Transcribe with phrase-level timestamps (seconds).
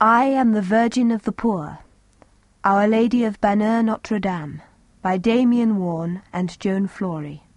[0.00, 1.80] I am the Virgin of the Poor.
[2.62, 4.62] Our Lady of Banneux Notre Dame
[5.02, 7.47] by Damien Walne and Joan Flory.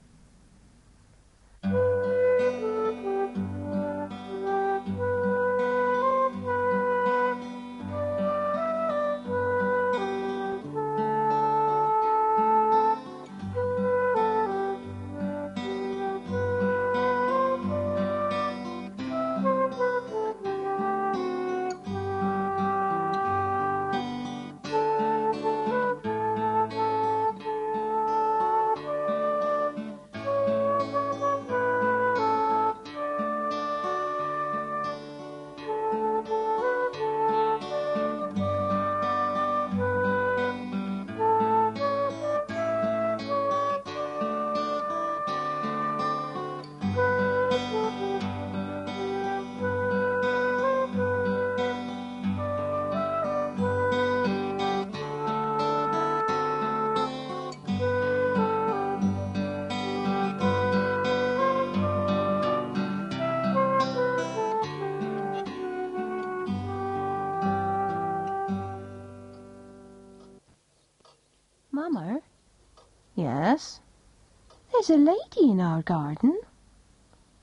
[75.92, 76.40] Garden.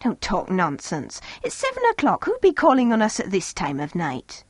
[0.00, 1.20] Don't talk nonsense.
[1.42, 2.24] It's seven o'clock.
[2.24, 4.42] Who'd be calling on us at this time of night?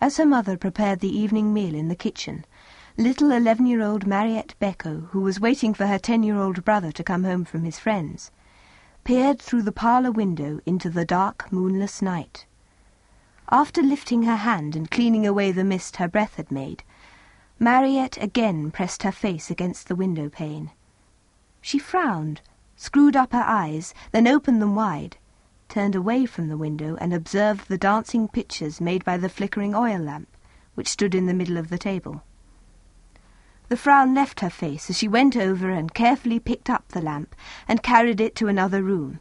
[0.00, 2.46] As her mother prepared the evening meal in the kitchen,
[2.96, 7.64] little eleven-year-old Mariette Beco, who was waiting for her ten-year-old brother to come home from
[7.64, 8.30] his friends,
[9.04, 12.46] peered through the parlour window into the dark, moonless night.
[13.50, 16.82] After lifting her hand and cleaning away the mist her breath had made,
[17.58, 20.70] Mariette again pressed her face against the window pane.
[21.60, 22.40] She frowned,
[22.80, 25.18] screwed up her eyes, then opened them wide,
[25.68, 29.98] turned away from the window and observed the dancing pictures made by the flickering oil
[29.98, 30.34] lamp,
[30.74, 32.22] which stood in the middle of the table.
[33.68, 37.36] The frown left her face as she went over and carefully picked up the lamp
[37.68, 39.20] and carried it to another room,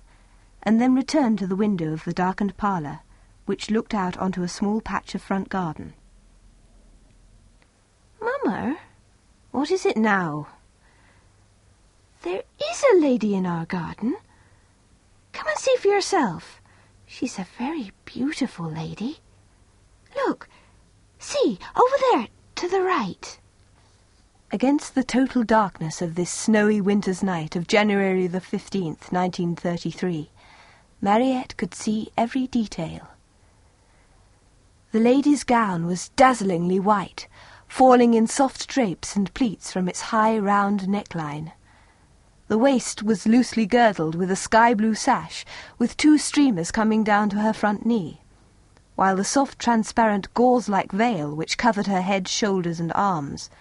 [0.64, 3.02] and then returned to the window of the darkened parlour,
[3.46, 5.94] which looked out onto a small patch of front garden.
[8.22, 8.78] Mummer,
[9.52, 10.48] What is it now?
[12.22, 14.18] There is a lady in our garden.
[15.32, 16.62] Come and see for yourself.
[17.06, 19.20] She's a very beautiful lady.
[20.16, 20.50] Look,
[21.18, 23.40] see, over there, to the right.
[24.52, 30.30] Against the total darkness of this snowy winter's night of January the 15th, 1933,
[31.02, 33.10] Mariette could see every detail.
[34.92, 37.28] The lady's gown was dazzlingly white,
[37.68, 41.54] falling in soft drapes and pleats from its high round neckline.
[42.50, 45.46] The waist was loosely girdled with a sky blue sash,
[45.78, 48.22] with two streamers coming down to her front knee,
[48.96, 53.52] while the soft transparent gauze-like veil which covered her head, shoulders, and arms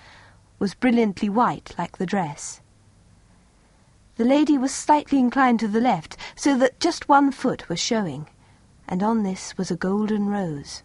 [0.59, 2.63] was brilliantly white like the dress.
[4.17, 8.27] The lady was slightly inclined to the left, so that just one foot was showing,
[8.89, 10.83] and on this was a golden rose.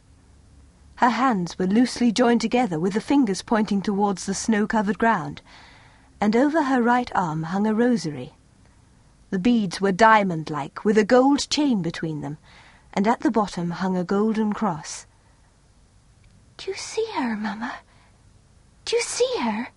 [0.95, 5.41] Her hands were loosely joined together with the fingers pointing towards the snow-covered ground,
[6.23, 8.31] and over her right arm hung a rosary.
[9.29, 12.37] The beads were diamond-like, with a gold chain between them,
[12.93, 15.05] and at the bottom hung a golden cross.
[16.55, 17.73] Do you see her, Mamma?
[18.85, 19.67] Do you see her?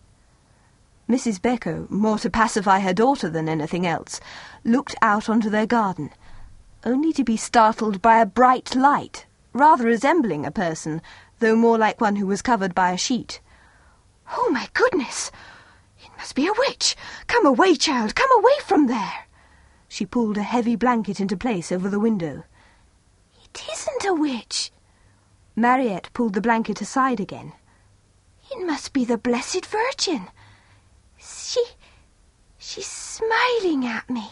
[1.09, 1.41] Mrs.
[1.41, 4.21] Beco, more to pacify her daughter than anything else,
[4.63, 6.11] looked out onto their garden,
[6.85, 11.03] only to be startled by a bright light, rather resembling a person,
[11.41, 13.41] though more like one who was covered by a sheet.
[14.37, 15.33] Oh, my goodness!
[16.27, 16.97] Must be a witch!
[17.29, 19.27] Come away, child, come away from there!
[19.87, 22.43] She pulled a heavy blanket into place over the window.
[23.45, 24.73] It isn't a witch.
[25.55, 27.53] Mariette pulled the blanket aside again.
[28.51, 30.27] It must be the Blessed Virgin.
[31.17, 31.65] She.
[32.59, 34.29] she's smiling at me.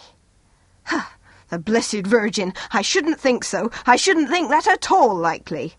[0.87, 1.11] Huh,
[1.49, 2.55] the Blessed Virgin!
[2.73, 3.71] I shouldn't think so.
[3.87, 5.75] I shouldn't think that at all likely.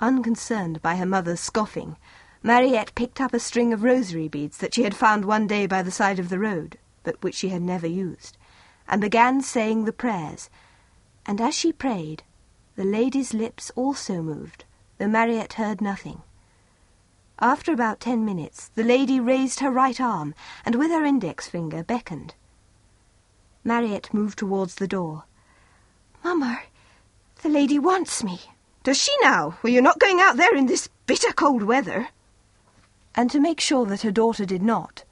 [0.00, 1.98] Unconcerned by her mother's scoffing,
[2.46, 5.82] Mariette picked up a string of rosary beads that she had found one day by
[5.82, 8.38] the side of the road, but which she had never used,
[8.86, 10.48] and began saying the prayers.
[11.26, 12.22] And as she prayed,
[12.76, 14.64] the lady's lips also moved,
[14.98, 16.22] though Mariette heard nothing.
[17.40, 20.32] After about ten minutes, the lady raised her right arm
[20.64, 22.34] and with her index finger beckoned.
[23.64, 25.24] Mariette moved towards the door.
[26.22, 26.62] Mummer,
[27.42, 28.38] the lady wants me.
[28.84, 29.58] Does she now?
[29.64, 32.10] Well, you're not going out there in this bitter cold weather.
[33.16, 35.04] And to make sure that her daughter did not,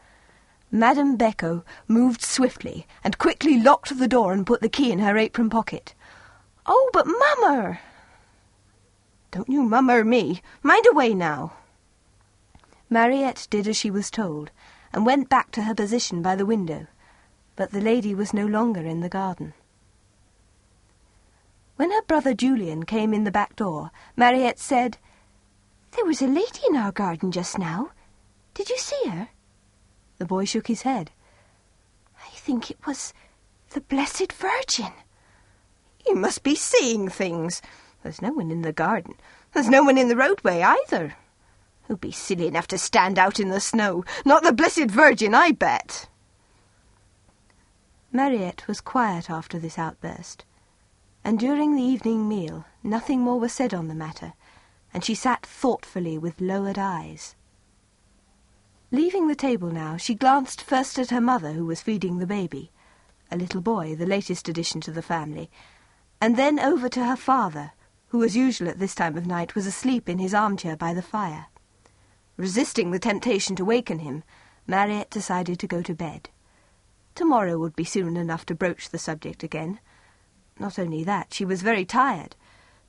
[0.70, 5.16] Madame Beco moved swiftly and quickly locked the door and put the key in her
[5.16, 5.94] apron pocket.
[6.66, 7.80] Oh, but Mummer!
[9.30, 10.42] Don't you mummer me.
[10.62, 11.54] Mind away now.
[12.88, 14.52] Mariette did as she was told,
[14.92, 16.86] and went back to her position by the window,
[17.56, 19.54] but the lady was no longer in the garden.
[21.76, 24.98] When her brother Julian came in the back door, Mariette said,
[25.94, 27.90] There was a lady in our garden just now.
[28.54, 29.28] Did you see her?
[30.18, 31.10] The boy shook his head.
[32.16, 33.12] I think it was
[33.70, 34.92] the Blessed Virgin.
[36.06, 37.62] You must be seeing things.
[38.02, 39.14] There's no one in the garden.
[39.52, 41.16] There's no one in the roadway either.
[41.84, 44.04] Who'd be silly enough to stand out in the snow?
[44.24, 46.08] Not the Blessed Virgin, I bet.
[48.12, 50.44] Mariette was quiet after this outburst
[51.24, 54.34] and during the evening meal nothing more was said on the matter,
[54.94, 57.34] and she sat thoughtfully with lowered eyes.
[58.92, 62.70] Leaving the table now, she glanced first at her mother, who was feeding the baby,
[63.30, 65.50] a little boy, the latest addition to the family,
[66.20, 67.72] and then over to her father,
[68.08, 71.02] who, as usual at this time of night, was asleep in his armchair by the
[71.02, 71.46] fire.
[72.36, 74.22] Resisting the temptation to waken him,
[74.68, 76.30] Mariette decided to go to bed.
[77.16, 79.80] Tomorrow would be soon enough to broach the subject again.
[80.60, 82.36] Not only that, she was very tired.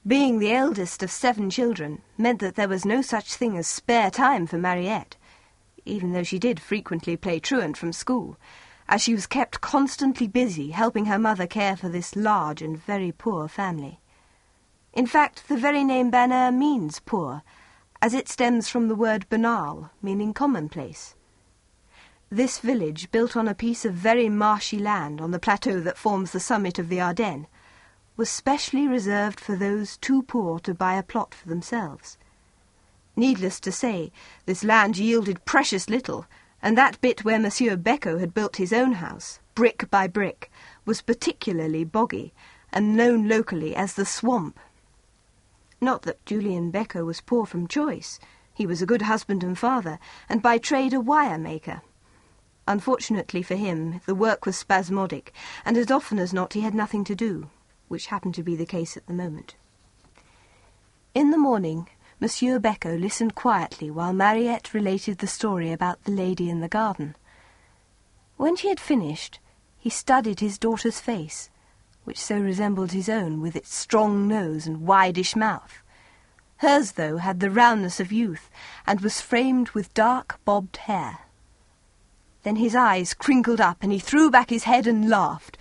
[0.08, 4.12] Being the eldest of seven children meant that there was no such thing as spare
[4.12, 5.18] time for Mariette,
[5.84, 8.38] even though she did frequently play truant from school,
[8.88, 13.12] as she was kept constantly busy helping her mother care for this large and very
[13.12, 14.00] poor family.
[14.94, 17.42] In fact, the very name Banneux means poor,
[18.00, 21.16] as it stems from the word banal, meaning commonplace.
[22.30, 26.32] This village, built on a piece of very marshy land on the plateau that forms
[26.32, 27.48] the summit of the Ardennes,
[28.18, 32.18] was specially reserved for those too poor to buy a plot for themselves.
[33.18, 34.12] Needless to say,
[34.46, 36.26] this land yielded precious little,
[36.62, 40.50] and that bit where Monsieur Beco had built his own house, brick by brick,
[40.86, 42.34] was particularly boggy,
[42.72, 44.60] and known locally as the swamp.
[45.82, 48.20] Not that Julian Beco was poor from choice.
[48.54, 51.82] He was a good husband and father, and by trade a wire maker.
[52.66, 55.34] Unfortunately for him, the work was spasmodic,
[55.66, 57.50] and as often as not he had nothing to do
[57.88, 59.56] which happened to be the case at the moment.
[61.14, 61.88] In the morning,
[62.20, 67.16] Monsieur Beco listened quietly while Mariette related the story about the lady in the garden.
[68.38, 69.40] When she had finished,
[69.78, 71.50] he studied his daughter's face,
[72.06, 75.82] which so resembled his own with its strong nose and wideish mouth.
[76.58, 78.50] Hers, though, had the roundness of youth,
[78.88, 81.20] and was framed with dark bobbed hair.
[82.44, 85.58] Then his eyes crinkled up, and he threw back his head and laughed.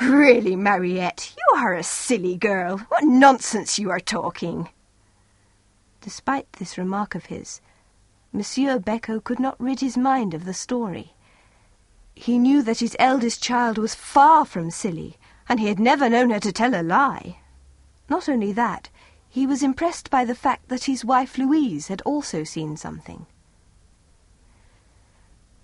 [0.00, 2.78] Really, Mariette, you are a silly girl.
[2.78, 4.68] What nonsense you are talking.
[6.00, 7.60] Despite this remark of his,
[8.32, 11.14] Monsieur Beco could not rid his mind of the story.
[12.14, 15.18] He knew that his eldest child was far from silly,
[15.48, 17.38] and he had never known her to tell a lie.
[18.08, 18.88] Not only that,
[19.28, 23.26] he was impressed by the fact that his wife Louise had also seen something.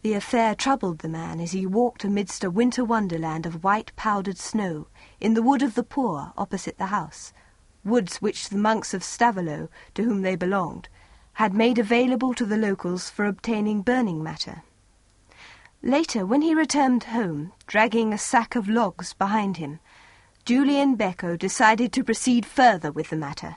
[0.03, 4.39] The affair troubled the man as he walked amidst a winter wonderland of white powdered
[4.39, 4.87] snow
[5.19, 7.33] in the wood of the poor opposite the house,
[7.85, 10.89] woods which the monks of Stavelot, to whom they belonged,
[11.35, 14.63] had made available to the locals for obtaining burning matter.
[15.83, 19.81] Later, when he returned home, dragging a sack of logs behind him,
[20.45, 23.57] Julian Beco decided to proceed further with the matter.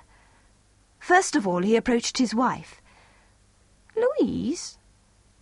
[0.99, 2.81] First of all, he approached his wife.
[3.95, 4.79] Louise,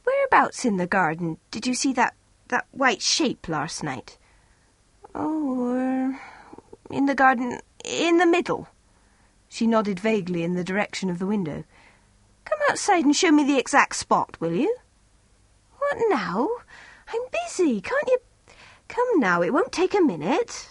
[0.10, 2.16] Whereabouts in the garden did you see that,
[2.48, 4.18] that white shape last night?
[5.14, 6.20] Oh, er,
[6.90, 8.68] in the garden, in the middle.
[9.50, 11.64] She nodded vaguely in the direction of the window.
[12.44, 14.76] Come outside and show me the exact spot, will you?
[15.78, 16.50] What now?
[17.14, 17.80] I'm busy.
[17.80, 18.18] Can't you...
[18.88, 20.70] Come now, it won't take a minute.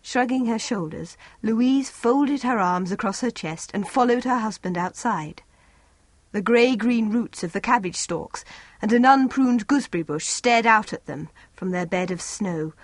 [0.00, 5.42] Shrugging her shoulders, Louise folded her arms across her chest and followed her husband outside.
[6.32, 8.44] The grey-green roots of the cabbage stalks
[8.82, 12.74] and an unpruned gooseberry bush stared out at them from their bed of snow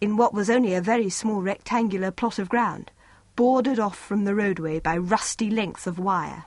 [0.00, 2.90] in what was only a very small rectangular plot of ground,
[3.34, 6.44] bordered off from the roadway by rusty lengths of wire.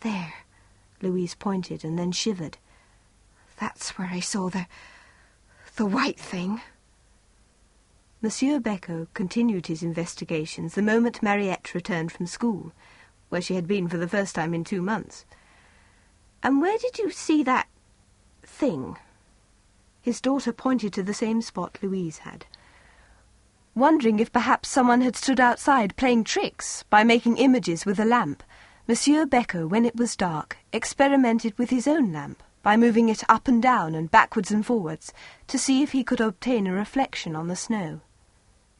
[0.00, 0.34] There,
[1.00, 2.58] Louise pointed and then shivered.
[3.58, 4.66] That's where I saw the...
[5.76, 6.60] the white thing.
[8.20, 12.72] Monsieur Becco continued his investigations the moment Mariette returned from school
[13.32, 15.24] where she had been for the first time in two months.
[16.42, 17.66] And where did you see that
[18.42, 18.98] thing?
[20.02, 22.44] His daughter pointed to the same spot Louise had.
[23.74, 28.42] Wondering if perhaps someone had stood outside playing tricks by making images with a lamp,
[28.86, 33.48] Monsieur Beco, when it was dark, experimented with his own lamp by moving it up
[33.48, 35.12] and down and backwards and forwards
[35.46, 38.00] to see if he could obtain a reflection on the snow.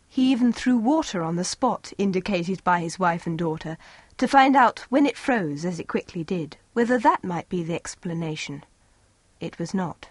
[0.08, 3.78] He even threw water on the spot indicated by his wife and daughter
[4.22, 7.74] to find out when it froze, as it quickly did, whether that might be the
[7.74, 8.62] explanation.
[9.40, 10.10] It was not.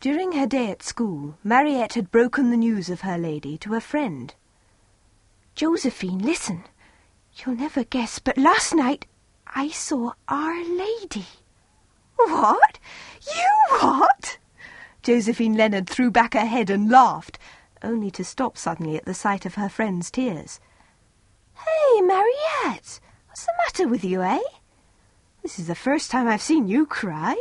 [0.00, 3.82] During her day at school, Mariette had broken the news of her lady to a
[3.82, 4.34] friend.
[5.56, 6.64] Josephine, listen.
[7.34, 9.04] You'll never guess, but last night
[9.46, 11.26] I saw Our Lady.
[12.16, 12.78] What?
[13.26, 14.38] You what?
[15.02, 17.38] Josephine Leonard threw back her head and laughed,
[17.82, 20.60] only to stop suddenly at the sight of her friend's tears.
[21.58, 24.40] Hey, Mariette, what's the matter with you, eh?
[25.42, 27.36] This is the first time I've seen you cry.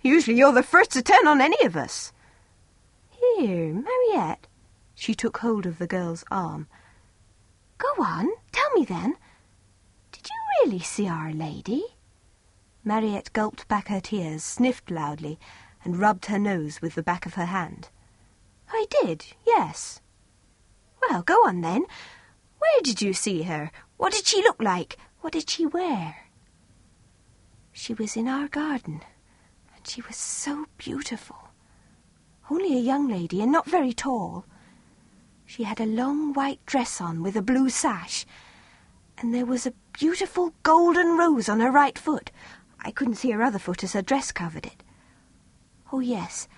[0.00, 2.12] Usually you're the first to turn on any of us.
[3.10, 4.46] Here, Mariette.
[4.94, 6.66] She took hold of the girl's arm.
[7.78, 9.16] Go on, tell me then.
[10.12, 11.84] Did you really see Our Lady?
[12.84, 15.38] Mariette gulped back her tears, sniffed loudly,
[15.84, 17.88] and rubbed her nose with the back of her hand.
[18.70, 20.00] I did, yes.
[21.02, 21.86] Well, go on then.
[22.58, 23.70] Where did you see her?
[23.96, 24.98] What did she look like?
[25.20, 26.28] What did she wear?
[27.72, 29.02] She was in our garden,
[29.74, 31.50] and she was so beautiful.
[32.50, 34.44] Only a young lady, and not very tall.
[35.44, 38.26] She had a long white dress on with a blue sash,
[39.16, 42.30] and there was a beautiful golden rose on her right foot.
[42.80, 44.82] I couldn't see her other foot as her dress covered it.
[45.92, 46.48] Oh, yes,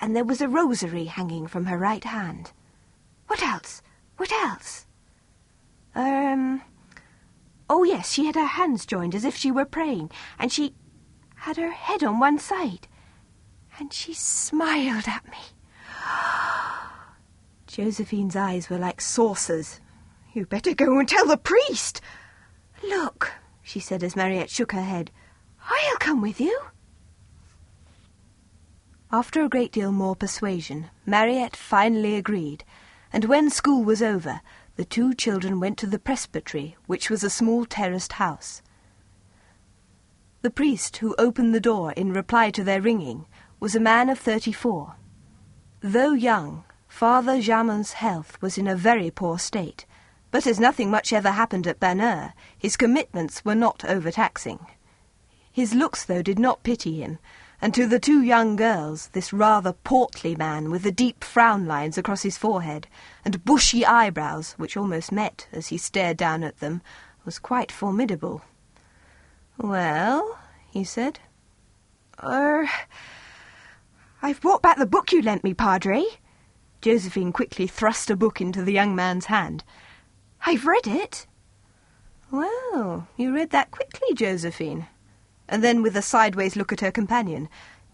[0.00, 2.52] and there was a rosary hanging from her right hand.
[3.28, 3.82] What else?
[4.16, 4.86] What else?
[5.94, 6.62] Um.
[7.68, 10.74] Oh, yes, she had her hands joined as if she were praying, and she
[11.36, 12.86] had her head on one side,
[13.78, 15.38] and she smiled at me.
[17.66, 19.80] Josephine's eyes were like saucers.
[20.34, 22.00] You better go and tell the priest.
[22.82, 23.32] Look,
[23.62, 25.10] she said as Mariette shook her head.
[25.68, 26.58] I'll come with you.
[29.10, 32.64] After a great deal more persuasion, Mariette finally agreed,
[33.12, 34.40] and when school was over,
[34.82, 38.62] the two children went to the presbytery, which was a small terraced house.
[40.40, 43.26] The priest who opened the door in reply to their ringing
[43.60, 44.96] was a man of thirty-four.
[45.78, 49.86] Though young, Father Jamin's health was in a very poor state,
[50.32, 54.66] but as nothing much ever happened at Banneux, his commitments were not overtaxing.
[55.52, 57.20] His looks, though, did not pity him,
[57.62, 61.96] and to the two young girls, this rather portly man with the deep frown lines
[61.96, 62.88] across his forehead
[63.24, 66.82] and bushy eyebrows, which almost met as he stared down at them,
[67.24, 68.42] was quite formidable.
[69.56, 70.40] Well,
[70.72, 71.20] he said.
[72.20, 72.68] Er,
[74.20, 76.02] I've brought back the book you lent me, Padre.
[76.80, 79.62] Josephine quickly thrust a book into the young man's hand.
[80.44, 81.28] I've read it.
[82.32, 84.88] Well, you read that quickly, Josephine
[85.52, 87.46] and then with a sideways look at her companion.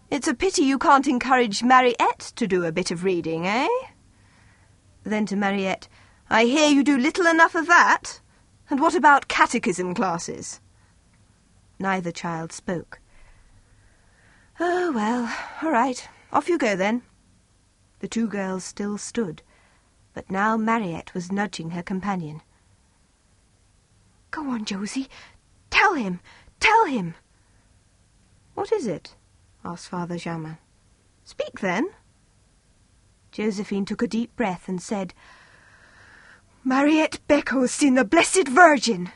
[0.09, 3.67] It's a pity you can't encourage Mariette to do a bit of reading, eh?
[5.03, 5.89] Then to Mariette,
[6.29, 8.21] I hear you do little enough of that.
[8.69, 10.61] And what about catechism classes?
[11.79, 13.01] Neither child spoke.
[14.57, 15.29] Oh, well,
[15.61, 16.07] all right.
[16.31, 17.01] Off you go, then.
[17.99, 19.41] The two girls still stood,
[20.13, 22.41] but now Mariette was nudging her companion.
[24.31, 25.09] Go on, Josie.
[25.69, 26.21] Tell him.
[26.61, 27.15] Tell him.
[28.59, 29.15] What is it?
[29.63, 30.57] asked Father Jamin.
[31.23, 31.91] Speak, then.
[33.31, 35.13] Josephine took a deep breath and said,
[36.65, 39.13] Mariette Beco's seen the Blessed Virgin.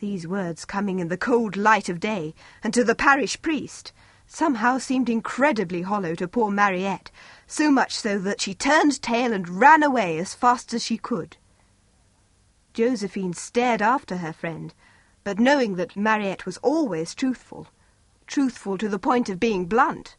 [0.00, 3.90] These words, coming in the cold light of day, and to the parish priest,
[4.26, 7.10] somehow seemed incredibly hollow to poor Mariette,
[7.46, 11.38] so much so that she turned tail and ran away as fast as she could.
[12.74, 14.74] Josephine stared after her friend,
[15.24, 17.68] but knowing that Mariette was always truthful,
[18.30, 20.16] truthful to the point of being blunt.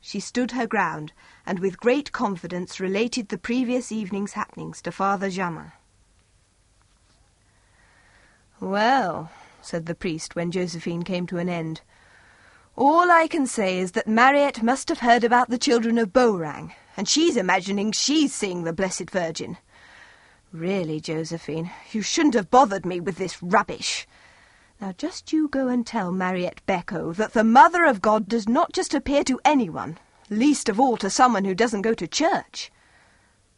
[0.00, 1.12] She stood her ground,
[1.44, 5.72] and with great confidence related the previous evening's happenings to Father Jamin.
[8.60, 11.80] Well, said the priest when Josephine came to an end,
[12.76, 16.72] all I can say is that Mariette must have heard about the children of Beauraing,
[16.96, 19.58] and she's imagining she's seeing the Blessed Virgin.
[20.52, 24.06] Really, Josephine, you shouldn't have bothered me with this rubbish.
[24.80, 28.72] Now just you go and tell Mariette Beco that the Mother of God does not
[28.72, 29.98] just appear to anyone,
[30.30, 32.72] least of all to someone who doesn't go to church.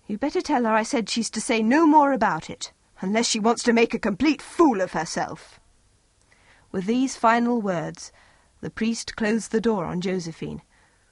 [0.09, 3.39] You better tell her I said she's to say no more about it, unless she
[3.39, 5.61] wants to make a complete fool of herself.
[6.73, 8.11] With these final words,
[8.61, 10.63] the priest closed the door on Josephine,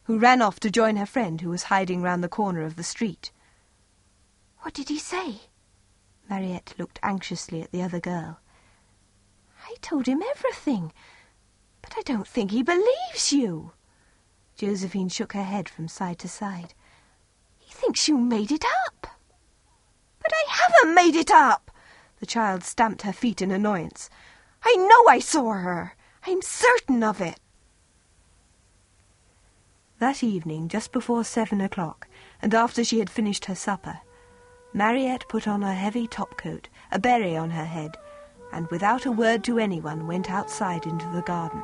[0.04, 2.82] who ran off to join her friend who was hiding round the corner of the
[2.82, 3.30] street.
[4.62, 5.42] What did he say?
[6.28, 8.40] Mariette looked anxiously at the other girl.
[9.82, 10.92] Told him everything,
[11.82, 13.72] but I don't think he believes you.
[14.56, 16.74] Josephine shook her head from side to side.
[17.58, 19.06] He thinks you made it up.
[20.22, 21.70] But I haven't made it up!
[22.18, 24.10] The child stamped her feet in annoyance.
[24.62, 25.96] I know I saw her.
[26.26, 27.40] I'm certain of it.
[29.98, 32.06] That evening, just before seven o'clock,
[32.42, 34.00] and after she had finished her supper,
[34.72, 37.96] Mariette put on her heavy topcoat, a beret on her head,
[38.52, 41.62] and without a word to anyone went outside into the garden.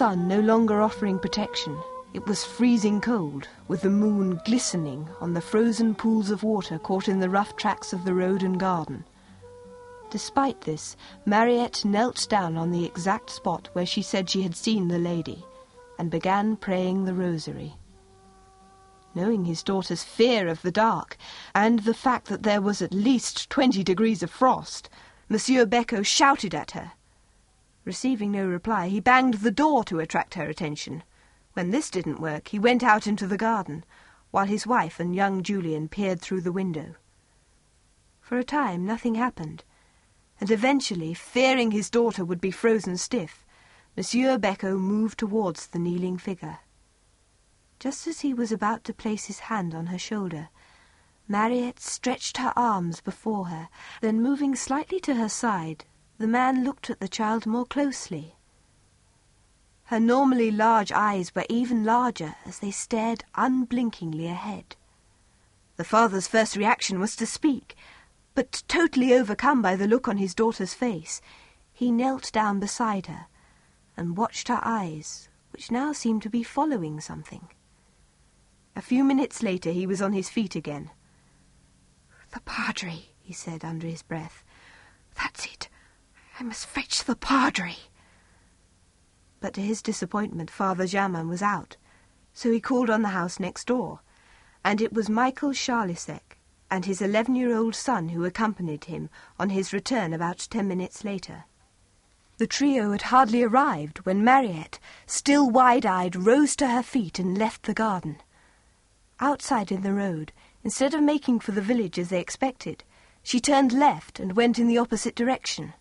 [0.00, 1.78] Sun no longer offering protection,
[2.14, 7.06] it was freezing cold, with the moon glistening on the frozen pools of water caught
[7.06, 9.04] in the rough tracks of the road and garden.
[10.08, 14.88] Despite this, Mariette knelt down on the exact spot where she said she had seen
[14.88, 15.44] the lady,
[15.98, 17.74] and began praying the rosary.
[19.14, 21.18] Knowing his daughter's fear of the dark,
[21.54, 24.88] and the fact that there was at least twenty degrees of frost,
[25.28, 26.92] Monsieur Beco shouted at her.
[27.90, 31.02] Receiving no reply, he banged the door to attract her attention.
[31.54, 33.84] When this didn't work, he went out into the garden,
[34.30, 36.94] while his wife and young Julian peered through the window.
[38.20, 39.64] For a time nothing happened,
[40.40, 43.44] and eventually, fearing his daughter would be frozen stiff,
[43.96, 46.60] Monsieur Beco moved towards the kneeling figure.
[47.80, 50.50] Just as he was about to place his hand on her shoulder,
[51.26, 53.68] Mariette stretched her arms before her,
[54.00, 55.86] then moving slightly to her side,
[56.20, 58.34] the man looked at the child more closely.
[59.84, 64.76] Her normally large eyes were even larger as they stared unblinkingly ahead.
[65.76, 67.74] The father's first reaction was to speak,
[68.34, 71.22] but totally overcome by the look on his daughter's face,
[71.72, 73.24] he knelt down beside her
[73.96, 77.48] and watched her eyes, which now seemed to be following something.
[78.76, 80.90] A few minutes later he was on his feet again.
[82.32, 84.44] The Padre, he said under his breath.
[85.14, 85.69] That's it.
[86.40, 87.76] I must fetch the Padre.
[89.40, 91.76] But to his disappointment, Father Jamin was out,
[92.32, 94.00] so he called on the house next door,
[94.64, 96.38] and it was Michael Charlisek
[96.70, 101.44] and his eleven-year-old son who accompanied him on his return about ten minutes later.
[102.38, 107.64] The trio had hardly arrived when Mariette, still wide-eyed, rose to her feet and left
[107.64, 108.16] the garden.
[109.20, 110.32] Outside in the road,
[110.64, 112.82] instead of making for the village as they expected,
[113.22, 115.74] she turned left and went in the opposite direction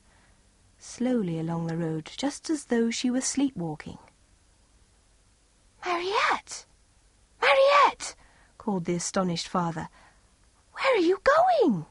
[0.79, 3.97] slowly along the road, just as though she were sleepwalking.
[5.85, 6.65] Mariette!
[7.41, 8.15] Mariette!
[8.57, 9.89] called the astonished father.
[10.73, 11.21] Where are you
[11.61, 11.85] going?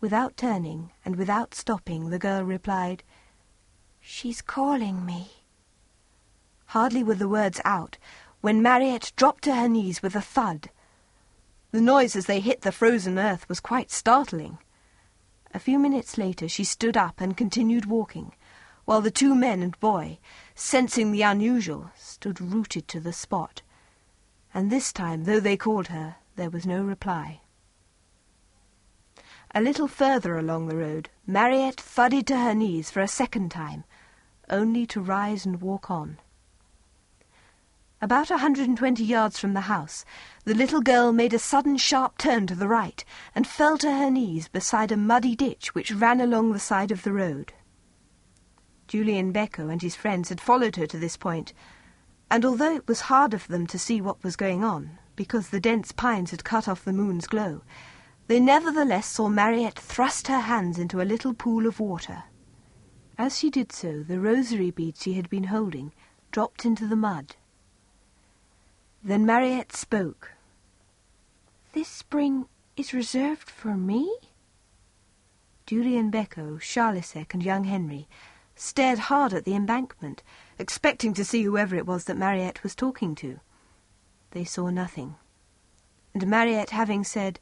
[0.00, 3.04] Without turning and without stopping, the girl replied,
[4.00, 5.30] She's calling me.
[6.66, 7.98] Hardly were the words out
[8.40, 10.70] when Mariette dropped to her knees with a thud.
[11.70, 14.58] The noise as they hit the frozen earth was quite startling.
[15.54, 18.34] A few minutes later she stood up and continued walking,
[18.84, 20.18] while the two men and boy,
[20.54, 23.62] sensing the unusual, stood rooted to the spot.
[24.54, 27.42] And this time, though they called her, there was no reply.
[29.54, 33.84] A little further along the road, Mariette thudded to her knees for a second time,
[34.48, 36.18] only to rise and walk on.
[38.02, 40.04] About a hundred and twenty yards from the house,
[40.44, 44.10] the little girl made a sudden sharp turn to the right and fell to her
[44.10, 47.52] knees beside a muddy ditch which ran along the side of the road.
[48.88, 51.52] Julian Beco and his friends had followed her to this point,
[52.28, 55.60] and although it was harder for them to see what was going on, because the
[55.60, 57.62] dense pines had cut off the moon's glow,
[58.26, 62.24] they nevertheless saw Mariette thrust her hands into a little pool of water.
[63.16, 65.92] As she did so, the rosary beads she had been holding
[66.32, 67.36] dropped into the mud.
[69.04, 70.32] Then Mariette spoke.
[71.72, 74.16] This spring is reserved for me?
[75.66, 78.08] Julian Beco, Charlisek, and young Henry
[78.54, 80.22] stared hard at the embankment,
[80.56, 83.40] expecting to see whoever it was that Mariette was talking to.
[84.30, 85.16] They saw nothing.
[86.14, 87.40] And Mariette, having said,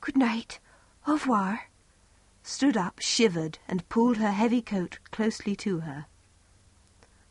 [0.00, 0.58] Good night,
[1.06, 1.68] au revoir,
[2.42, 6.06] stood up, shivered, and pulled her heavy coat closely to her.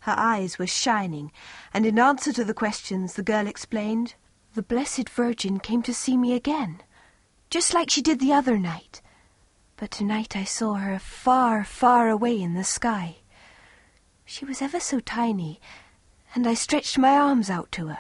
[0.01, 1.31] Her eyes were shining,
[1.73, 4.15] and in answer to the questions the girl explained,
[4.55, 6.81] The Blessed Virgin came to see me again,
[7.51, 9.01] just like she did the other night.
[9.77, 13.17] But tonight I saw her far, far away in the sky.
[14.25, 15.61] She was ever so tiny,
[16.33, 17.99] and I stretched my arms out to her.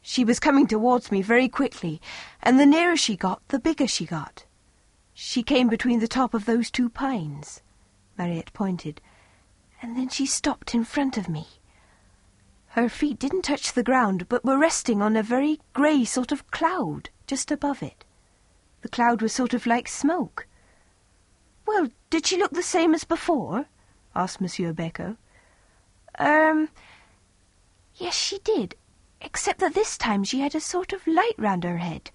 [0.00, 2.00] She was coming towards me very quickly,
[2.42, 4.46] and the nearer she got, the bigger she got.
[5.12, 7.60] She came between the top of those two pines.
[8.16, 9.02] Mariette pointed,
[9.82, 11.46] and then she stopped in front of me.
[12.68, 16.50] Her feet didn't touch the ground, but were resting on a very grey sort of
[16.52, 18.04] cloud just above it.
[18.82, 20.46] The cloud was sort of like smoke.
[21.66, 23.66] Well, did she look the same as before?
[24.14, 25.16] asked Monsieur Beco.
[26.18, 26.68] Um,
[27.96, 28.76] yes, she did,
[29.20, 32.10] except that this time she had a sort of light round her head.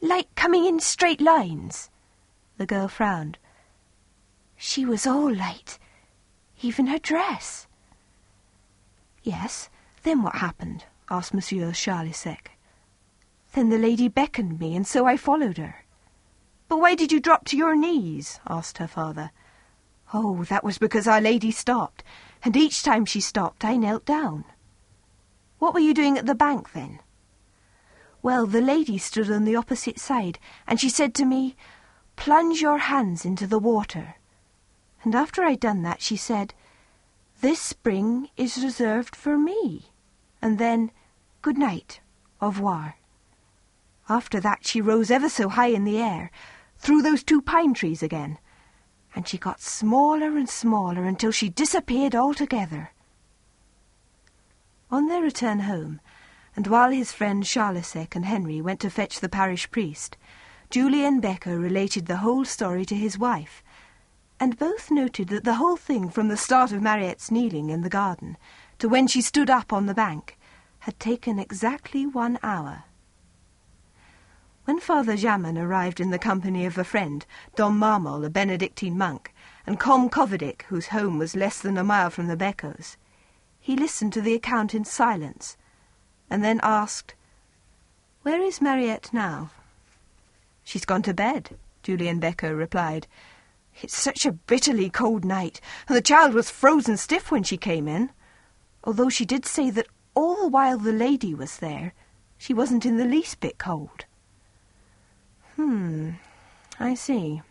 [0.00, 1.90] Like coming in straight lines.
[2.58, 3.38] The girl frowned.
[4.56, 5.78] She was all light,
[6.62, 7.66] even her dress.
[9.22, 9.68] Yes,
[10.02, 10.84] then what happened?
[11.10, 12.48] asked Monsieur Charlisec.
[13.52, 15.84] Then the lady beckoned me, and so I followed her.
[16.68, 18.40] But why did you drop to your knees?
[18.46, 19.30] asked her father.
[20.12, 22.02] Oh, that was because Our Lady stopped,
[22.42, 24.44] and each time she stopped I knelt down.
[25.58, 27.00] What were you doing at the bank then?
[28.22, 31.56] Well, the lady stood on the opposite side, and she said to me,
[32.16, 34.16] Plunge your hands into the water.
[35.04, 36.54] And after I'd done that, she said,
[37.40, 39.90] This spring is reserved for me.
[40.42, 40.90] And then,
[41.40, 42.00] Good night,
[42.42, 42.96] au revoir.
[44.08, 46.32] After that, she rose ever so high in the air,
[46.78, 48.38] through those two pine trees again,
[49.14, 52.90] and she got smaller and smaller until she disappeared altogether.
[54.90, 56.00] On their return home,
[56.56, 60.16] and while his friend Charlisec and Henry went to fetch the parish priest,
[60.70, 63.62] Julien Beco related the whole story to his wife,
[64.40, 67.88] and both noted that the whole thing from the start of Mariette's kneeling in the
[67.88, 68.36] garden
[68.78, 70.38] to when she stood up on the bank
[70.80, 72.84] had taken exactly one hour.
[74.64, 77.24] When Father Jamin arrived in the company of a friend,
[77.56, 79.32] Dom Marmol, a Benedictine monk,
[79.66, 82.96] and Com Covidic, whose home was less than a mile from the Becos,
[83.58, 85.56] he listened to the account in silence,
[86.30, 87.14] and then asked,
[88.22, 89.50] Where is Mariette now?
[90.64, 93.06] She's gone to bed, Julian Beco replied.
[93.80, 97.86] It's such a bitterly cold night, and the child was frozen stiff when she came
[97.86, 98.10] in.
[98.84, 101.92] Although she did say that all the while the lady was there,
[102.36, 104.04] she wasn't in the least bit cold.
[105.56, 106.12] Hmm,
[106.80, 107.42] I see.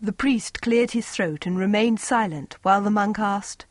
[0.00, 3.66] The priest cleared his throat and remained silent while the monk asked,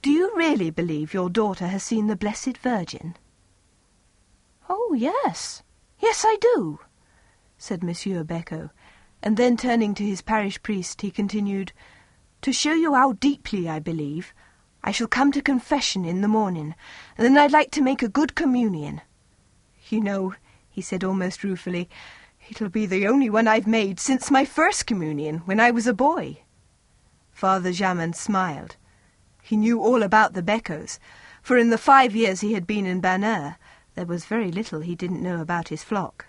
[0.00, 3.16] Do you really believe your daughter has seen the Blessed Virgin?
[4.68, 5.62] Oh, yes.
[5.98, 6.78] Yes, I do
[7.62, 8.70] said Monsieur Beco,
[9.22, 11.72] and then turning to his parish priest, he continued,
[12.40, 14.34] To show you how deeply I believe,
[14.82, 16.74] I shall come to confession in the morning,
[17.16, 19.00] and then I'd like to make a good communion.
[19.88, 20.34] You know,
[20.68, 21.88] he said almost ruefully,
[22.50, 25.94] it'll be the only one I've made since my first communion, when I was a
[25.94, 26.42] boy.
[27.30, 28.76] Father Jamin smiled.
[29.40, 30.98] He knew all about the Becos,
[31.42, 33.56] for in the five years he had been in Banneux,
[33.94, 36.26] there was very little he didn't know about his flock.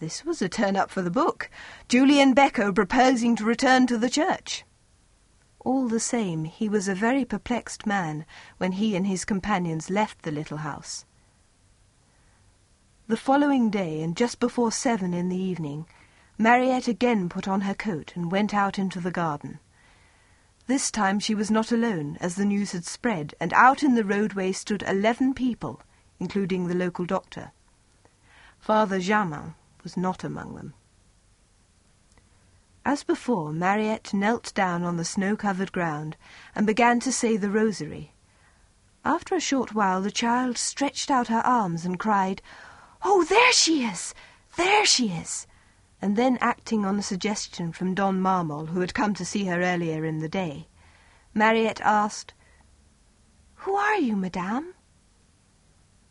[0.00, 1.50] This was a turn up for the book.
[1.88, 4.64] Julien Beco proposing to return to the church.
[5.58, 8.24] All the same, he was a very perplexed man
[8.58, 11.04] when he and his companions left the little house.
[13.08, 15.86] The following day, and just before seven in the evening,
[16.38, 19.58] Mariette again put on her coat and went out into the garden.
[20.68, 24.04] This time she was not alone, as the news had spread, and out in the
[24.04, 25.80] roadway stood eleven people,
[26.20, 27.50] including the local doctor.
[28.60, 29.54] Father Jamin,
[29.88, 30.74] was not among them.
[32.84, 36.14] As before, Mariette knelt down on the snow-covered ground
[36.54, 38.12] and began to say the rosary.
[39.02, 42.42] After a short while the child stretched out her arms and cried,
[43.00, 44.14] Oh, there she is!
[44.58, 45.46] There she is!
[46.02, 49.62] And then, acting on a suggestion from Don Marmol, who had come to see her
[49.62, 50.68] earlier in the day,
[51.32, 52.34] Mariette asked,
[53.64, 54.74] Who are you, madame?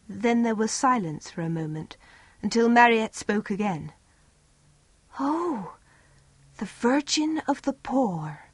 [0.10, 1.96] Then there was silence for a moment,
[2.41, 3.91] until Mariette spoke again.
[5.19, 5.76] Oh,
[6.58, 8.52] the Virgin of the Poor.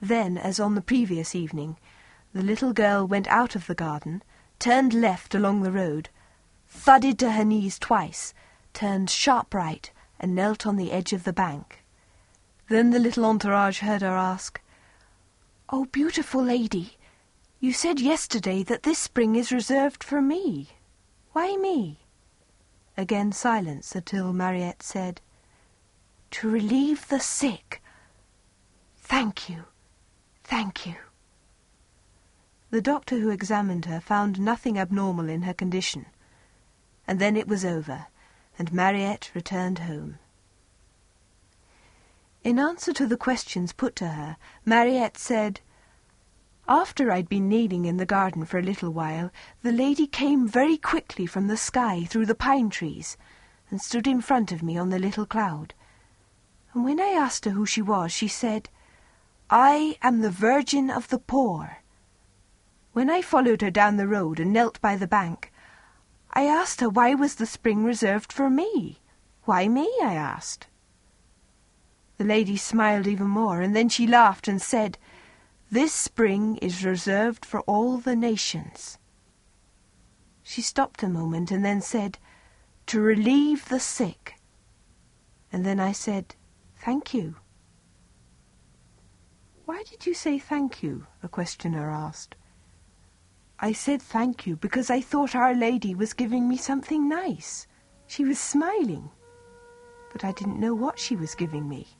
[0.00, 1.78] Then, as on the previous evening,
[2.32, 4.22] the little girl went out of the garden,
[4.58, 6.08] turned left along the road,
[6.66, 8.34] thudded to her knees twice,
[8.72, 11.84] turned sharp right, and knelt on the edge of the bank.
[12.68, 14.60] Then the little entourage heard her ask,
[15.68, 16.96] Oh, beautiful lady,
[17.60, 20.70] you said yesterday that this spring is reserved for me.
[21.32, 22.01] Why me?
[22.96, 25.20] Again silence until Mariette said,
[26.32, 27.82] To relieve the sick.
[28.96, 29.64] Thank you,
[30.44, 30.96] thank you.
[32.70, 36.06] The doctor who examined her found nothing abnormal in her condition,
[37.06, 38.06] and then it was over,
[38.58, 40.18] and Mariette returned home.
[42.44, 45.60] In answer to the questions put to her, Mariette said,
[46.68, 49.30] After I'd been kneeling in the garden for a little while,
[49.62, 53.16] the lady came very quickly from the sky through the pine trees
[53.68, 55.74] and stood in front of me on the little cloud.
[56.72, 58.68] And when I asked her who she was, she said,
[59.50, 61.78] I am the Virgin of the Poor.
[62.92, 65.52] When I followed her down the road and knelt by the bank,
[66.32, 69.00] I asked her why was the spring reserved for me?
[69.44, 69.92] Why me?
[70.02, 70.68] I asked.
[72.18, 74.96] The lady smiled even more, and then she laughed and said,
[75.72, 78.98] This spring is reserved for all the nations.
[80.42, 82.18] She stopped a moment and then said,
[82.88, 84.34] To relieve the sick.
[85.50, 86.34] And then I said,
[86.76, 87.36] Thank you.
[89.64, 91.06] Why did you say thank you?
[91.22, 92.36] a questioner asked.
[93.58, 97.66] I said thank you because I thought Our Lady was giving me something nice.
[98.06, 99.08] She was smiling.
[100.12, 101.96] But I didn't know what she was giving me.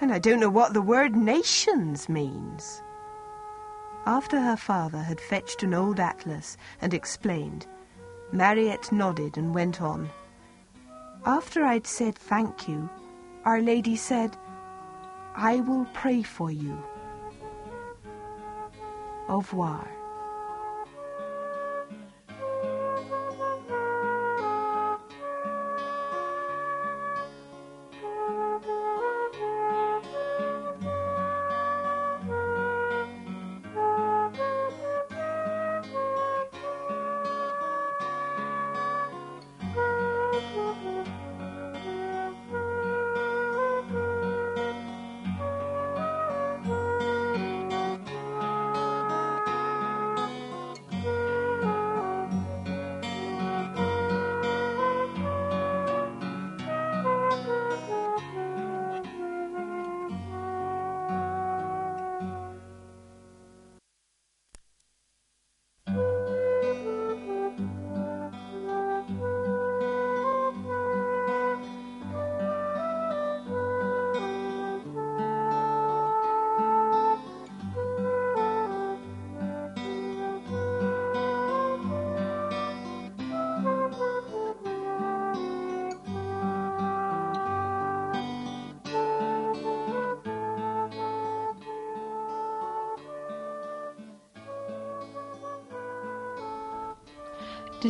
[0.00, 2.82] And I don't know what the word nations means.
[4.06, 7.66] After her father had fetched an old atlas and explained,
[8.32, 10.08] Mariette nodded and went on.
[11.26, 12.88] After I'd said thank you,
[13.44, 14.36] Our Lady said,
[15.34, 16.82] I will pray for you.
[19.28, 19.86] Au revoir.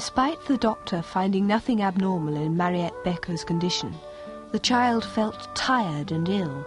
[0.00, 3.94] Despite the doctor finding nothing abnormal in Mariette Beco's condition,
[4.50, 6.66] the child felt tired and ill.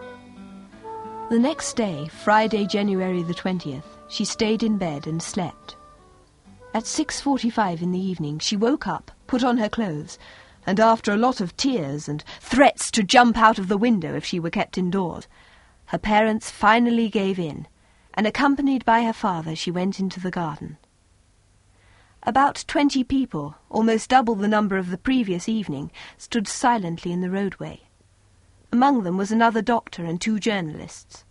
[1.31, 5.75] The next day, Friday, January the 20th, she stayed in bed and slept.
[6.75, 10.19] At 6.45 in the evening, she woke up, put on her clothes,
[10.67, 14.23] and after a lot of tears and threats to jump out of the window if
[14.23, 15.27] she were kept indoors,
[15.85, 17.65] her parents finally gave in,
[18.13, 20.77] and accompanied by her father, she went into the garden.
[22.25, 27.29] About twenty people, almost double the number of the previous evening, stood silently in the
[27.29, 27.81] roadway.
[28.71, 31.25] Among them was another doctor and two journalists.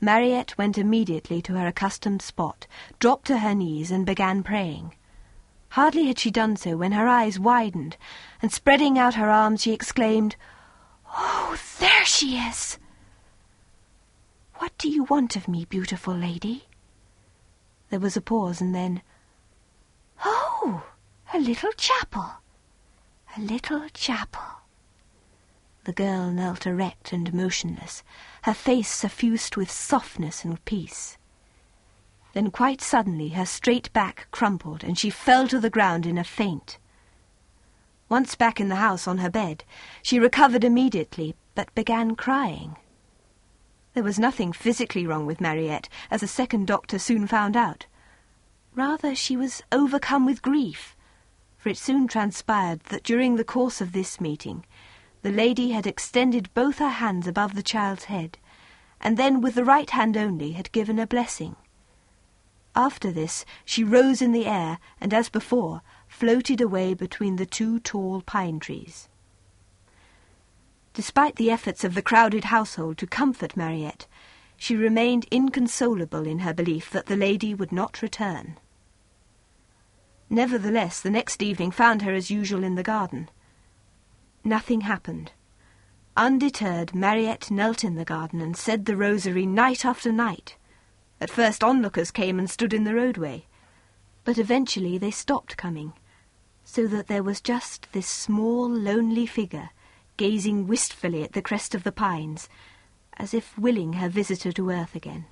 [0.00, 2.66] Mariette went immediately to her accustomed spot,
[2.98, 4.94] dropped to her knees, and began praying.
[5.70, 7.98] Hardly had she done so when her eyes widened,
[8.40, 10.36] and spreading out her arms, she exclaimed,
[11.12, 12.78] Oh, there she is!
[14.54, 16.64] What do you want of me, beautiful lady?
[17.90, 19.02] There was a pause, and then,
[20.24, 20.84] Oh,
[21.32, 22.26] a little chapel.
[23.36, 24.42] A little chapel.
[25.84, 28.02] The girl knelt erect and motionless,
[28.42, 31.16] her face suffused with softness and peace.
[32.34, 36.24] Then quite suddenly her straight back crumpled and she fell to the ground in a
[36.24, 36.78] faint.
[38.08, 39.64] Once back in the house on her bed,
[40.02, 42.76] she recovered immediately, but began crying.
[43.94, 47.86] There was nothing physically wrong with Mariette, as a second doctor soon found out.
[48.78, 50.94] Rather, she was overcome with grief,
[51.56, 54.64] for it soon transpired that during the course of this meeting,
[55.22, 58.38] the lady had extended both her hands above the child's head,
[59.00, 61.56] and then with the right hand only had given a blessing.
[62.76, 67.80] After this, she rose in the air, and as before, floated away between the two
[67.80, 69.08] tall pine trees.
[70.94, 74.06] Despite the efforts of the crowded household to comfort Mariette,
[74.56, 78.56] she remained inconsolable in her belief that the lady would not return.
[80.30, 83.30] Nevertheless, the next evening found her as usual in the garden.
[84.44, 85.32] Nothing happened.
[86.16, 90.56] Undeterred, Mariette knelt in the garden and said the rosary night after night.
[91.20, 93.46] At first onlookers came and stood in the roadway,
[94.24, 95.92] but eventually they stopped coming,
[96.64, 99.70] so that there was just this small, lonely figure
[100.18, 102.48] gazing wistfully at the crest of the pines,
[103.16, 105.24] as if willing her visitor to earth again.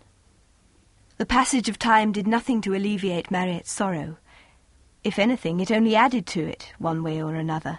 [1.18, 4.16] The passage of time did nothing to alleviate Mariette's sorrow.
[5.06, 7.78] If anything, it only added to it, one way or another.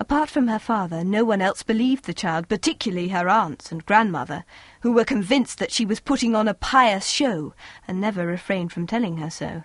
[0.00, 4.46] Apart from her father, no one else believed the child, particularly her aunts and grandmother,
[4.80, 7.52] who were convinced that she was putting on a pious show
[7.86, 9.64] and never refrained from telling her so.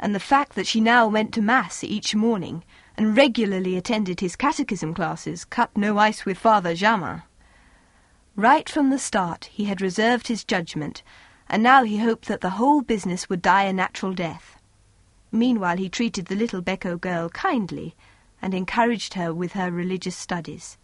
[0.00, 2.64] And the fact that she now went to Mass each morning
[2.96, 7.22] and regularly attended his catechism classes cut no ice with Father Jamin.
[8.34, 11.04] Right from the start, he had reserved his judgment,
[11.48, 14.56] and now he hoped that the whole business would die a natural death.
[15.32, 17.94] Meanwhile, he treated the little Beco girl kindly
[18.42, 20.76] and encouraged her with her religious studies.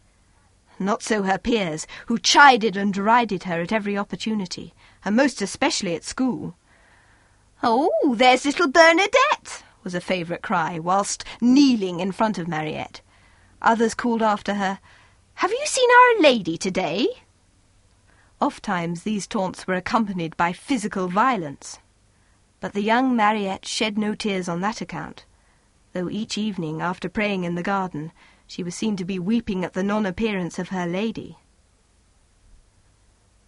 [0.78, 5.94] Not so her peers, who chided and derided her at every opportunity, and most especially
[5.94, 6.54] at school.
[7.62, 13.00] Oh, there's little Bernadette, was a favourite cry, whilst kneeling in front of Mariette.
[13.62, 14.78] Others called after her,
[15.36, 17.08] Have you seen Our Lady today?
[18.38, 21.78] Ofttimes these taunts were accompanied by physical violence.
[22.60, 25.24] But the young Mariette shed no tears on that account
[25.96, 28.12] though each evening, after praying in the garden,
[28.46, 31.38] she was seen to be weeping at the non-appearance of her lady.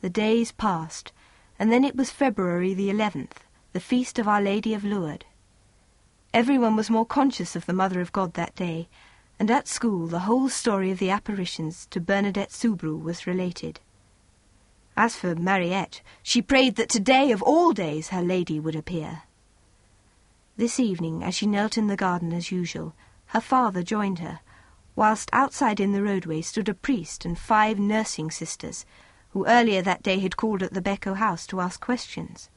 [0.01, 1.12] The days passed,
[1.59, 3.44] and then it was February the eleventh,
[3.75, 5.27] the feast of Our Lady of Lourdes.
[6.33, 8.88] Everyone was more conscious of the Mother of God that day,
[9.38, 13.79] and at school the whole story of the apparitions to Bernadette Soubirous was related.
[15.01, 19.23] As for Mariette, she prayed that today of all days her lady would appear.
[20.57, 24.41] This evening, as she knelt in the garden as usual, her father joined her,
[24.97, 28.85] whilst outside in the roadway stood a priest and five nursing sisters,
[29.29, 32.51] who earlier that day had called at the Beco house to ask questions.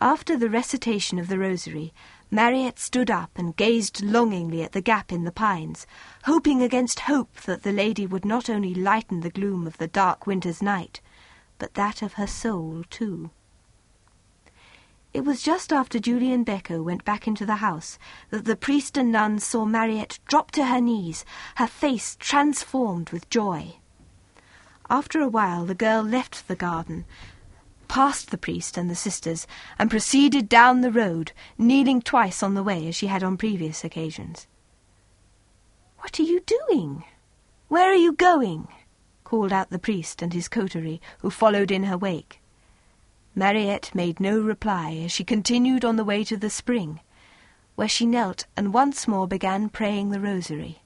[0.00, 1.92] After the recitation of the rosary,
[2.30, 5.84] Mariette stood up and gazed longingly at the gap in the pines,
[6.26, 10.28] hoping against hope that the lady would not only lighten the gloom of the dark
[10.28, 11.00] winter's night,
[11.64, 13.30] but that of her soul too.
[15.14, 17.98] It was just after Julian Beco went back into the house
[18.28, 21.24] that the priest and nuns saw Mariette drop to her knees,
[21.54, 23.76] her face transformed with joy.
[24.90, 27.06] After a while, the girl left the garden,
[27.88, 29.46] passed the priest and the sisters,
[29.78, 33.84] and proceeded down the road, kneeling twice on the way as she had on previous
[33.84, 34.46] occasions.
[36.00, 37.04] What are you doing?
[37.68, 38.68] Where are you going?
[39.24, 42.40] Called out the priest and his coterie, who followed in her wake.
[43.34, 47.00] Mariette made no reply as she continued on the way to the spring,
[47.74, 50.82] where she knelt and once more began praying the rosary.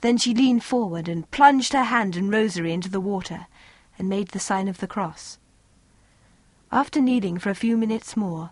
[0.00, 3.46] Then she leaned forward and plunged her hand and rosary into the water
[3.98, 5.38] and made the sign of the cross.
[6.72, 8.50] After kneeling for a few minutes more,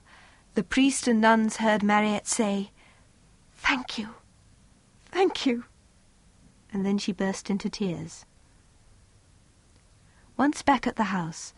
[0.55, 2.71] the priest and nuns heard Mariette say,
[3.57, 4.11] Thank you,
[5.11, 5.65] thank you,
[6.73, 8.25] and then she burst into tears.
[10.37, 11.55] Once back at the house,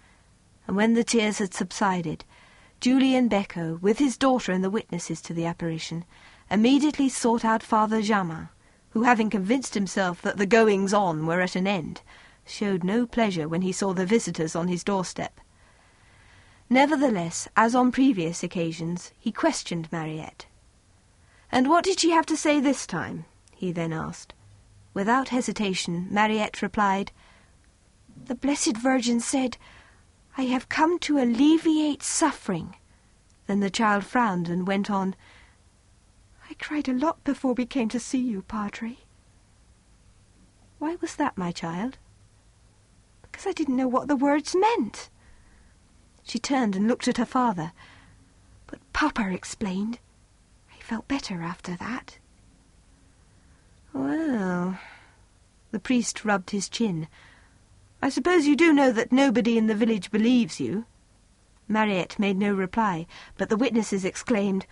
[0.67, 2.25] and when the tears had subsided,
[2.81, 6.05] Julian Beco, with his daughter and the witnesses to the apparition,
[6.51, 8.51] immediately sought out Father Jamin,
[8.91, 12.03] who, having convinced himself that the goings-on were at an end,
[12.45, 15.41] showed no pleasure when he saw the visitors on his doorstep.
[16.69, 20.47] Nevertheless, as on previous occasions, he questioned Mariette.
[21.51, 23.25] And what did she have to say this time?
[23.55, 24.35] he then asked.
[24.93, 27.13] Without hesitation, Mariette replied,
[28.25, 29.57] The Blessed Virgin said
[30.37, 32.77] I have come to alleviate suffering.
[33.47, 35.15] Then the child frowned and went on,
[36.51, 38.99] I cried a lot before we came to see you, Padre.
[40.79, 41.99] Why was that, my child?
[43.23, 45.11] Because I didn't know what the words meant.
[46.23, 47.73] She turned and looked at her father.
[48.67, 49.99] But Papa explained.
[50.75, 52.19] I felt better after that.
[53.93, 54.79] Well,
[55.71, 57.09] the priest rubbed his chin.
[58.07, 60.85] I suppose you do know that nobody in the village believes you?
[61.67, 63.05] Mariette made no reply,
[63.37, 64.65] but the witnesses exclaimed,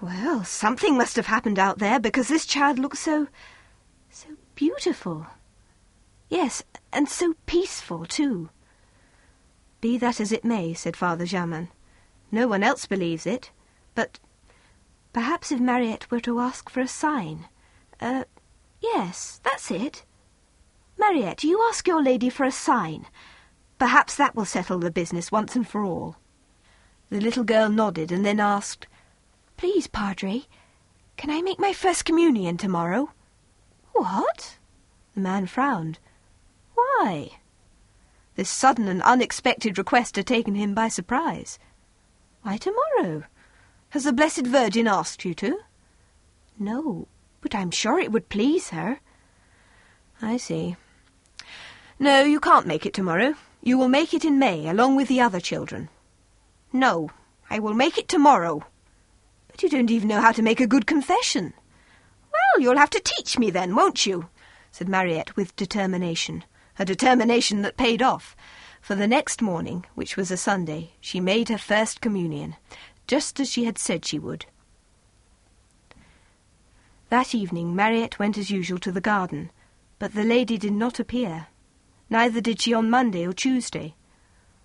[0.00, 3.28] Well, something must have happened out there, because this child looks so...
[4.10, 5.28] so beautiful.
[6.28, 8.50] Yes, and so peaceful, too.
[9.80, 11.68] Be that as it may, said Father Jamin.
[12.32, 13.52] No one else believes it,
[13.94, 14.18] but
[15.12, 17.46] perhaps if Mariette were to ask for a sign.
[18.00, 18.24] Uh,
[18.80, 20.04] yes, that's it.
[21.00, 23.06] Mariette, you ask your lady for a sign.
[23.78, 26.16] Perhaps that will settle the business once and for all.
[27.08, 28.86] The little girl nodded and then asked,
[29.56, 30.44] Please, Padre,
[31.16, 33.10] can I make my first communion tomorrow?
[33.92, 34.58] What?
[35.14, 35.98] The man frowned.
[36.74, 37.30] Why?
[38.36, 41.58] This sudden and unexpected request had taken him by surprise.
[42.42, 43.24] Why tomorrow?
[43.90, 45.60] Has the Blessed Virgin asked you to?
[46.58, 47.08] No,
[47.40, 49.00] but I'm sure it would please her.
[50.20, 50.76] I see.
[52.02, 53.34] No, you can't make it tomorrow.
[53.62, 55.90] You will make it in May, along with the other children.
[56.72, 57.10] No,
[57.50, 58.64] I will make it tomorrow.
[59.48, 61.52] But you don't even know how to make a good confession.
[62.32, 64.30] Well, you'll have to teach me then, won't you?
[64.70, 66.44] said Mariette with determination,
[66.78, 68.34] a determination that paid off.
[68.80, 72.56] For the next morning, which was a Sunday, she made her first communion,
[73.08, 74.46] just as she had said she would.
[77.10, 79.50] That evening Mariette went as usual to the garden,
[79.98, 81.48] but the lady did not appear.
[82.12, 83.94] Neither did she on Monday or Tuesday.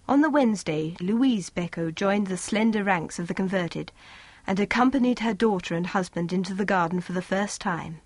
[0.07, 3.91] On the Wednesday, Louise Beco joined the slender ranks of the converted,
[4.47, 8.01] and accompanied her daughter and husband into the garden for the first time.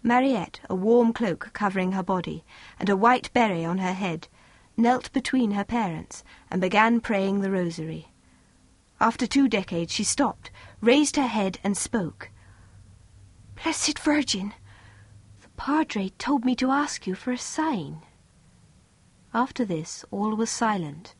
[0.00, 2.44] Mariette, a warm cloak covering her body,
[2.78, 4.28] and a white beret on her head,
[4.76, 8.12] knelt between her parents and began praying the rosary.
[9.00, 12.30] After two decades she stopped, raised her head, and spoke.
[13.60, 14.54] Blessed Virgin,
[15.42, 18.02] the Padre told me to ask you for a sign.
[19.36, 21.14] After this, all was silent.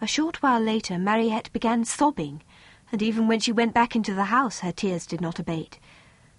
[0.00, 2.42] A short while later, Mariette began sobbing,
[2.90, 5.78] and even when she went back into the house, her tears did not abate.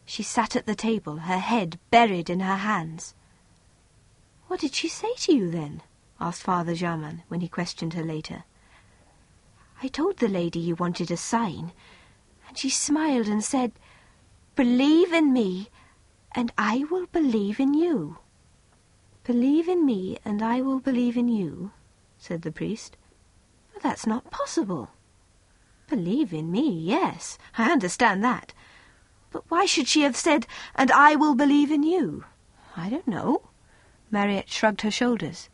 [0.05, 3.13] She sat at the table, her head buried in her hands.
[4.47, 5.83] What did she say to you then?
[6.19, 8.45] asked Father Jamin when he questioned her later.
[9.83, 11.73] I told the lady you wanted a sign,
[12.47, 13.73] and she smiled and said,
[14.55, 15.69] Believe in me,
[16.31, 18.17] and I will believe in you.
[19.27, 21.71] Believe in me, and I will believe in you,
[22.17, 22.95] said the priest.
[23.73, 24.91] But that's not possible.
[25.89, 28.53] Believe in me, yes, I understand that.
[29.29, 32.23] But why should she have said, and I will believe in you?
[32.77, 33.49] I don't know.
[34.09, 35.49] Mariette shrugged her shoulders.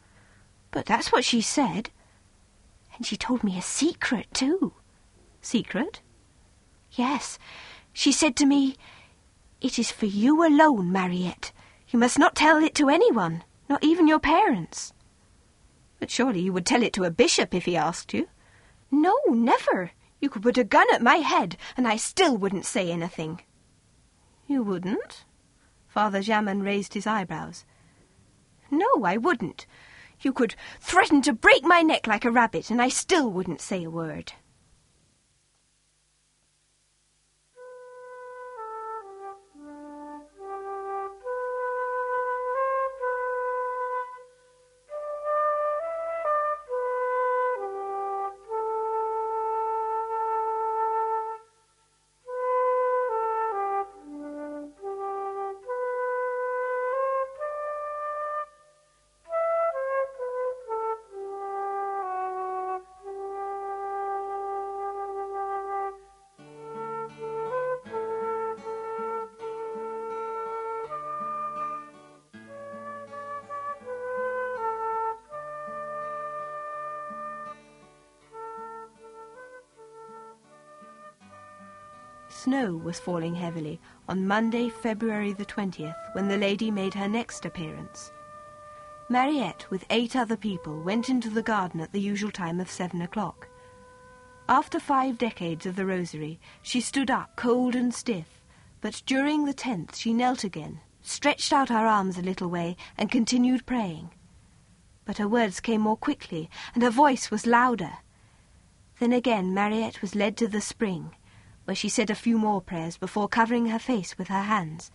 [0.70, 1.90] But that's what she said.
[2.96, 4.74] And she told me a secret, too.
[5.42, 6.00] Secret?
[6.92, 7.40] Yes.
[7.92, 8.76] She said to me,
[9.62, 11.52] It is for you alone, Mariette.
[11.90, 14.94] You must not tell it to anyone, not even your parents.
[16.00, 18.28] But surely you would tell it to a bishop if he asked you.
[18.92, 19.92] No, never.
[20.20, 23.42] You could put a gun at my head, and I still wouldn't say anything.
[24.48, 25.26] You wouldn't?
[25.88, 27.66] Father Jamin raised his eyebrows.
[28.70, 29.66] No, I wouldn't.
[30.22, 33.84] You could threaten to break my neck like a rabbit, and I still wouldn't say
[33.84, 34.34] a word.
[82.44, 83.80] Snow was falling heavily
[84.10, 88.12] on Monday, February the 20th, when the lady made her next appearance.
[89.08, 93.02] Mariette, with eight other people, went into the garden at the usual time of seven
[93.02, 93.48] o'clock.
[94.50, 98.42] After five decades of the rosary, she stood up cold and stiff,
[98.82, 103.10] but during the tenth she knelt again, stretched out her arms a little way, and
[103.10, 104.10] continued praying.
[105.06, 108.00] But her words came more quickly, and her voice was louder.
[109.00, 111.16] Then again Mariette was led to the spring,
[111.66, 114.92] where she said a few more prayers before covering her face with her hands.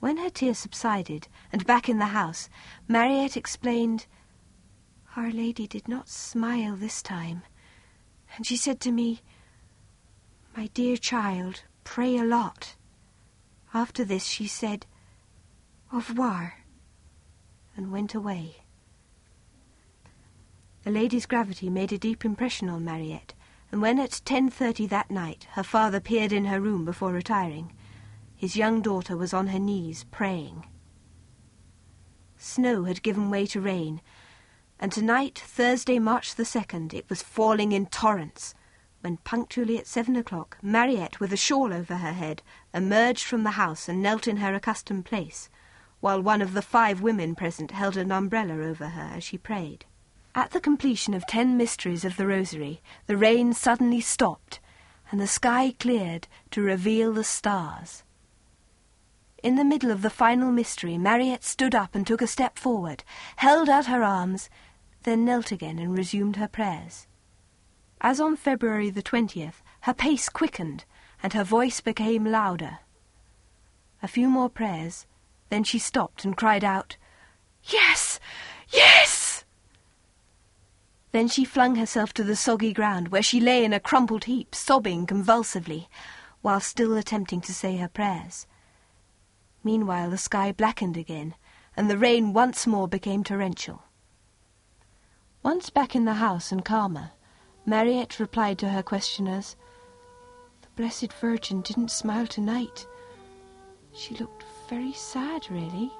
[0.00, 2.48] When her tears subsided, and back in the house,
[2.86, 4.06] Mariette explained,
[5.16, 7.42] Our Lady did not smile this time,
[8.36, 9.20] and she said to me,
[10.56, 12.76] My dear child, pray a lot.
[13.74, 14.86] After this she said,
[15.92, 16.64] Au revoir,
[17.76, 18.58] and went away.
[20.84, 23.34] The lady's gravity made a deep impression on Mariette,
[23.70, 27.72] and when at 10.30 that night her father peered in her room before retiring,
[28.34, 30.66] his young daughter was on her knees praying.
[32.36, 34.00] Snow had given way to rain,
[34.78, 38.54] and tonight, Thursday, March the 2nd, it was falling in torrents,
[39.00, 42.42] when punctually at seven o'clock, Mariette, with a shawl over her head,
[42.72, 45.50] emerged from the house and knelt in her accustomed place,
[46.00, 49.84] while one of the five women present held an umbrella over her as she prayed.
[50.38, 54.60] At the completion of ten mysteries of the Rosary, the rain suddenly stopped,
[55.10, 58.04] and the sky cleared to reveal the stars.
[59.42, 63.02] In the middle of the final mystery, Mariette stood up and took a step forward,
[63.34, 64.48] held out her arms,
[65.02, 67.08] then knelt again and resumed her prayers.
[68.00, 70.84] As on February the twentieth, her pace quickened,
[71.20, 72.78] and her voice became louder.
[74.04, 75.04] A few more prayers,
[75.48, 76.96] then she stopped and cried out,
[77.64, 78.20] Yes!
[78.68, 79.17] Yes!
[81.12, 84.54] Then she flung herself to the soggy ground, where she lay in a crumpled heap,
[84.54, 85.88] sobbing convulsively,
[86.42, 88.46] while still attempting to say her prayers.
[89.64, 91.34] Meanwhile the sky blackened again,
[91.76, 93.82] and the rain once more became torrential.
[95.42, 97.12] Once back in the house and calmer,
[97.64, 99.56] Mariette replied to her questioners,
[100.62, 102.86] The Blessed Virgin didn't smile tonight.
[103.92, 105.90] She looked very sad, really.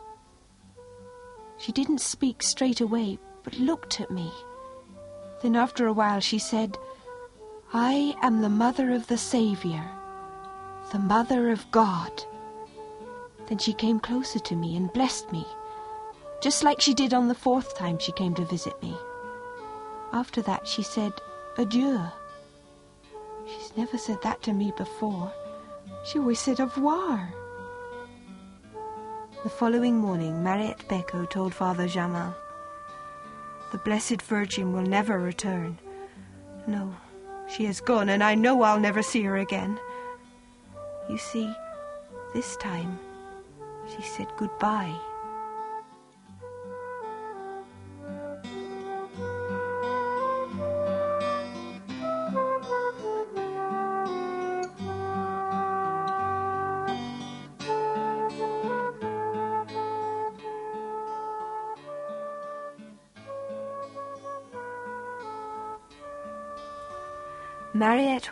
[1.57, 4.31] She didn't speak straight away, but looked at me.
[5.43, 6.79] Then after a while she said,
[7.73, 9.85] I am the mother of the Saviour,
[10.91, 12.25] the mother of God.
[13.47, 15.47] Then she came closer to me and blessed me,
[16.43, 18.97] just like she did on the fourth time she came to visit me.
[20.13, 21.13] After that she said,
[21.57, 22.01] Adieu.
[23.47, 25.33] She's never said that to me before.
[26.05, 27.33] She always said au revoir.
[29.45, 32.35] The following morning, Mariette Beco told Father Jamin,
[33.71, 35.79] The Blessed Virgin will never return.
[36.67, 36.95] No,
[37.49, 39.79] she has gone, and I know I'll never see her again.
[41.09, 41.53] You see,
[42.35, 42.99] this time
[43.95, 44.95] she said goodbye.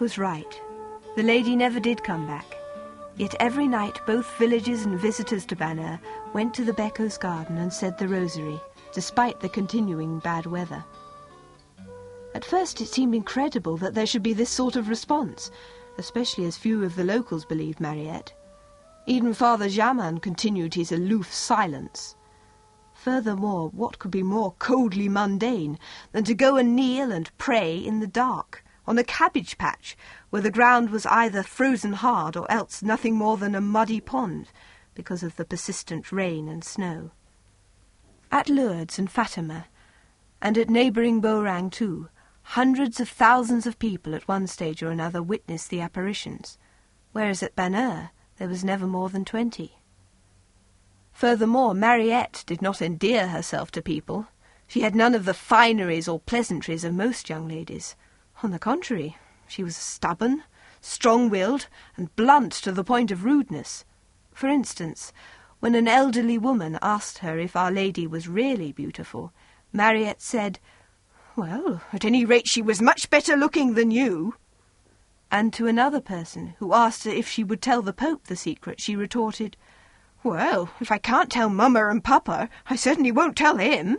[0.01, 0.61] Was right.
[1.15, 2.55] The lady never did come back.
[3.17, 5.99] Yet every night both villagers and visitors to Banneux
[6.35, 8.61] went to the Becos garden and said the rosary,
[8.93, 10.85] despite the continuing bad weather.
[12.35, 15.51] At first it seemed incredible that there should be this sort of response,
[15.97, 18.35] especially as few of the locals believed Mariette.
[19.07, 22.17] Even Father Jamin continued his aloof silence.
[22.93, 25.79] Furthermore, what could be more coldly mundane
[26.13, 28.65] than to go and kneel and pray in the dark?
[28.87, 29.97] On a cabbage patch
[30.31, 34.51] where the ground was either frozen hard or else nothing more than a muddy pond
[34.95, 37.11] because of the persistent rain and snow.
[38.31, 39.67] At Lourdes and Fatima,
[40.41, 42.09] and at neighbouring Beauraing too,
[42.43, 46.59] hundreds of thousands of people at one stage or another witnessed the apparitions,
[47.13, 49.79] whereas at Banneux there was never more than twenty.
[51.13, 54.27] Furthermore, Mariette did not endear herself to people.
[54.69, 57.97] She had none of the fineries or pleasantries of most young ladies.
[58.43, 59.17] On the contrary,
[59.49, 60.45] she was stubborn,
[60.81, 63.85] strong-willed, and blunt to the point of rudeness.
[64.33, 65.13] For instance,
[65.61, 69.33] when an elderly woman asked her if Our Lady was really beautiful,
[69.73, 70.59] Mariette said,
[71.35, 74.35] Well, at any rate she was much better looking than you.
[75.31, 78.81] And to another person, who asked her if she would tell the Pope the secret,
[78.81, 79.57] she retorted,
[80.23, 83.99] Well, if I can't tell Mamma and Papa, I certainly won't tell him.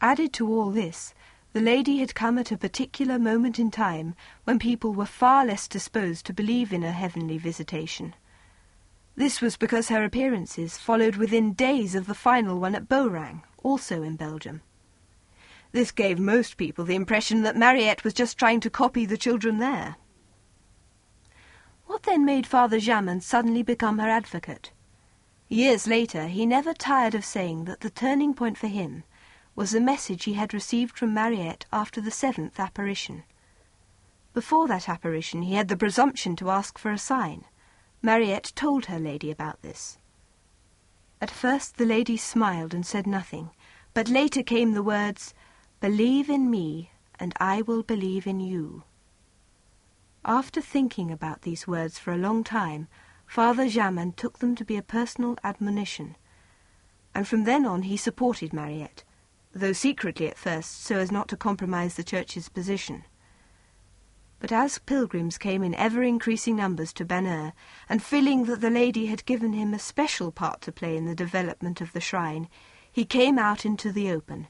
[0.00, 1.14] Added to all this,
[1.54, 5.68] the lady had come at a particular moment in time when people were far less
[5.68, 8.12] disposed to believe in a heavenly visitation.
[9.14, 14.02] This was because her appearances followed within days of the final one at Beauraing, also
[14.02, 14.62] in Belgium.
[15.70, 19.58] This gave most people the impression that Mariette was just trying to copy the children
[19.58, 19.94] there.
[21.86, 24.72] What then made Father Jamin suddenly become her advocate?
[25.48, 29.04] Years later, he never tired of saying that the turning point for him
[29.56, 33.24] was the message he had received from Mariette after the seventh apparition.
[34.32, 37.44] Before that apparition, he had the presumption to ask for a sign.
[38.02, 39.98] Mariette told her lady about this.
[41.20, 43.50] At first the lady smiled and said nothing,
[43.94, 45.34] but later came the words,
[45.80, 46.90] Believe in me,
[47.20, 48.82] and I will believe in you.
[50.24, 52.88] After thinking about these words for a long time,
[53.26, 56.16] Father Jamin took them to be a personal admonition,
[57.14, 59.04] and from then on he supported Mariette,
[59.54, 63.04] though secretly at first, so as not to compromise the church's position.
[64.40, 67.52] But as pilgrims came in ever increasing numbers to Banneux,
[67.88, 71.14] and feeling that the lady had given him a special part to play in the
[71.14, 72.48] development of the shrine,
[72.90, 74.48] he came out into the open,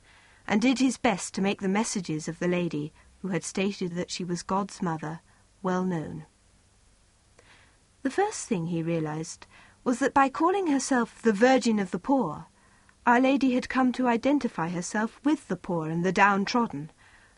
[0.48, 4.10] and did his best to make the messages of the lady, who had stated that
[4.10, 5.20] she was God's mother,
[5.62, 6.26] well known.
[8.02, 9.46] The first thing he realized
[9.84, 12.46] was that by calling herself the Virgin of the Poor,
[13.06, 16.90] our Lady had come to identify herself with the poor and the downtrodden,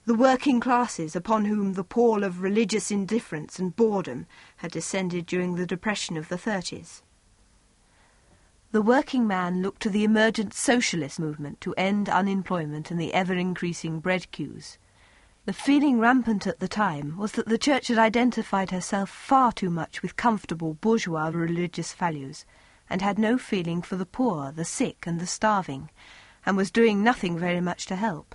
[0.04, 4.26] the working classes upon whom the pall of religious indifference and boredom
[4.58, 7.02] had descended during the depression of the thirties.
[8.70, 14.00] The working man looked to the emergent socialist movement to end unemployment and the ever-increasing
[14.00, 14.78] bread queues.
[15.46, 19.70] The feeling rampant at the time was that the Church had identified herself far too
[19.70, 22.44] much with comfortable bourgeois religious values,
[22.88, 25.90] and had no feeling for the poor, the sick, and the starving,
[26.44, 28.34] and was doing nothing very much to help.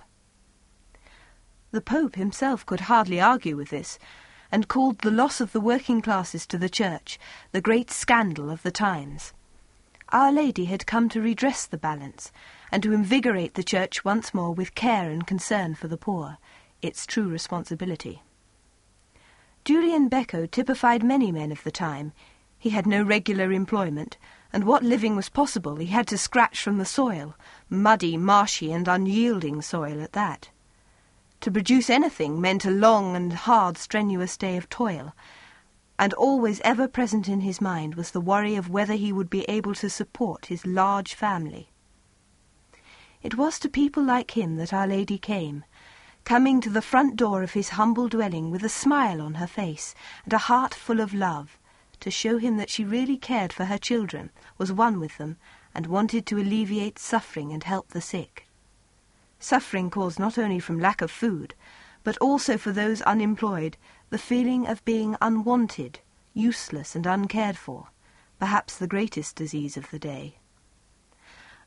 [1.70, 3.98] The Pope himself could hardly argue with this,
[4.50, 7.18] and called the loss of the working classes to the Church
[7.52, 9.32] the great scandal of the times.
[10.10, 12.30] Our Lady had come to redress the balance,
[12.70, 16.36] and to invigorate the Church once more with care and concern for the poor,
[16.82, 18.22] its true responsibility.
[19.64, 22.12] Julian Beco typified many men of the time.
[22.58, 24.18] He had no regular employment,
[24.52, 27.34] and what living was possible he had to scratch from the soil,
[27.70, 30.50] muddy, marshy, and unyielding soil at that.
[31.40, 35.14] To produce anything meant a long and hard, strenuous day of toil,
[35.98, 39.44] and always ever present in his mind was the worry of whether he would be
[39.44, 41.70] able to support his large family.
[43.22, 45.64] It was to people like him that Our Lady came,
[46.24, 49.94] coming to the front door of his humble dwelling with a smile on her face
[50.24, 51.58] and a heart full of love,
[52.02, 55.38] to show him that she really cared for her children, was one with them,
[55.74, 58.46] and wanted to alleviate suffering and help the sick
[59.42, 61.54] suffering caused not only from lack of food,
[62.04, 63.76] but also for those unemployed,
[64.10, 65.98] the feeling of being unwanted,
[66.32, 67.88] useless, and uncared for,
[68.38, 70.38] perhaps the greatest disease of the day.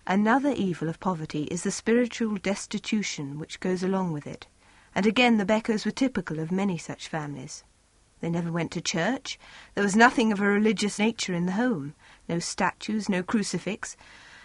[0.08, 4.48] Another evil of poverty is the spiritual destitution which goes along with it,
[4.94, 7.64] and again the Becos were typical of many such families.
[8.22, 9.38] They never went to church,
[9.74, 11.96] there was nothing of a religious nature in the home,
[12.28, 13.98] no statues, no crucifix,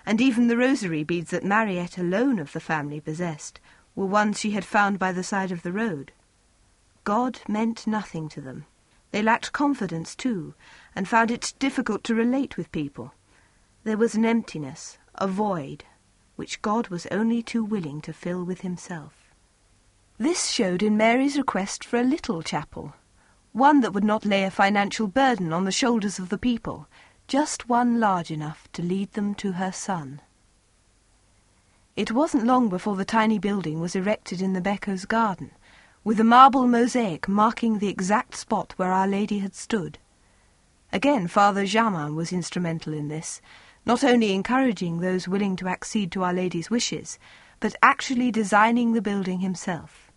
[0.04, 3.60] and even the rosary beads that Mariette alone of the family possessed
[3.94, 6.12] were ones she had found by the side of the road.
[7.04, 8.66] God meant nothing to them.
[9.10, 10.54] They lacked confidence, too,
[10.94, 13.14] and found it difficult to relate with people.
[13.84, 15.84] There was an emptiness, a void,
[16.36, 19.32] which God was only too willing to fill with himself.
[20.18, 22.94] This showed in Mary's request for a little chapel,
[23.52, 26.88] one that would not lay a financial burden on the shoulders of the people,
[27.26, 30.20] just one large enough to lead them to her son.
[31.96, 35.50] It wasn't long before the tiny building was erected in the Becos' garden,
[36.04, 39.98] with a marble mosaic marking the exact spot where Our Lady had stood.
[40.92, 43.40] Again, Father Jamin was instrumental in this,
[43.84, 47.18] not only encouraging those willing to accede to Our Lady's wishes,
[47.58, 50.09] but actually designing the building himself.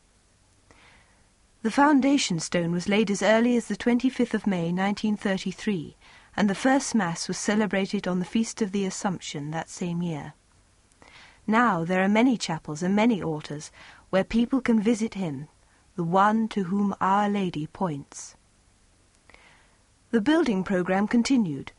[1.64, 5.96] The foundation stone was laid as early as the 25th of May, 1933,
[6.36, 10.34] and the first Mass was celebrated on the Feast of the Assumption that same year.
[11.48, 13.72] Now there are many chapels and many altars
[14.10, 15.48] where people can visit him,
[15.96, 18.36] the one to whom Our Lady points.
[20.12, 21.72] The building programme continued,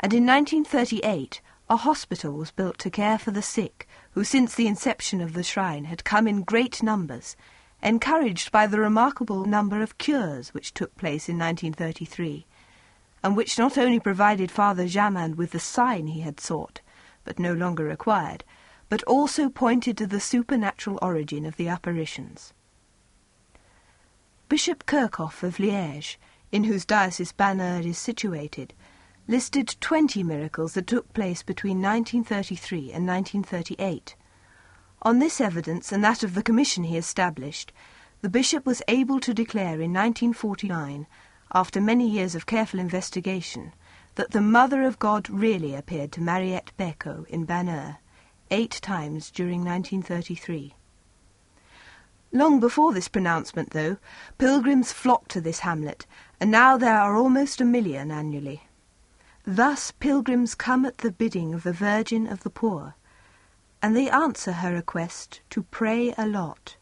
[0.00, 4.66] and in 1938 a hospital was built to care for the sick, who since the
[4.66, 7.36] inception of the shrine had come in great numbers,
[7.82, 12.46] encouraged by the remarkable number of cures which took place in 1933
[13.22, 16.80] and which not only provided Father Jamin with the sign he had sought,
[17.24, 18.44] but no longer required,
[18.88, 22.52] but also pointed to the supernatural origin of the apparitions.
[24.48, 26.16] Bishop Kerkhofs of Liège,
[26.50, 28.74] in whose diocese Banneux is situated,
[29.28, 34.16] listed twenty miracles that took place between 1933 and 1938.
[35.02, 37.72] On this evidence and that of the commission he established,
[38.20, 41.06] the bishop was able to declare in 1949
[41.52, 43.72] after many years of careful investigation,
[44.16, 47.96] that the Mother of God really appeared to Mariette Beco in Banneux
[48.50, 50.74] eight times during 1933.
[52.32, 53.96] Long before this pronouncement, though,
[54.38, 56.06] pilgrims flocked to this hamlet,
[56.38, 58.68] and now there are almost a million annually.
[59.44, 62.94] Thus pilgrims come at the bidding of the Virgin of the Poor,
[63.82, 66.76] and they answer her request to pray a lot,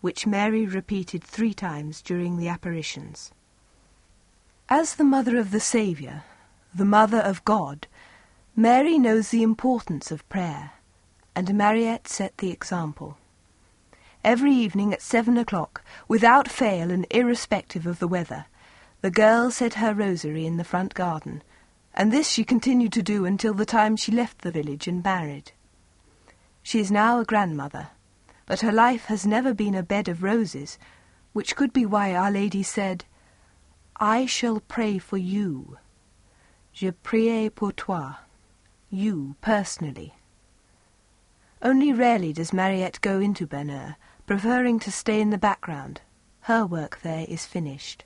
[0.00, 3.32] which Mary repeated three times during the apparitions.
[4.68, 6.24] As the mother of the Saviour,
[6.74, 7.86] the mother of God,
[8.56, 10.72] Mary knows the importance of prayer,
[11.34, 13.18] and Mariette set the example.
[14.22, 18.46] Every evening at seven o'clock, without fail and irrespective of the weather,
[19.00, 21.42] the girl said her rosary in the front garden,
[21.92, 25.52] and this she continued to do until the time she left the village and married.
[26.66, 27.90] She is now a grandmother,
[28.46, 30.78] but her life has never been a bed of roses,
[31.34, 33.04] which could be why Our Lady said,
[33.96, 35.76] I shall pray for you.
[36.72, 38.14] Je prie pour toi.
[38.88, 40.14] You, personally.
[41.60, 43.96] Only rarely does Mariette go into Banneux,
[44.26, 46.00] preferring to stay in the background.
[46.40, 48.04] Her work there is finished.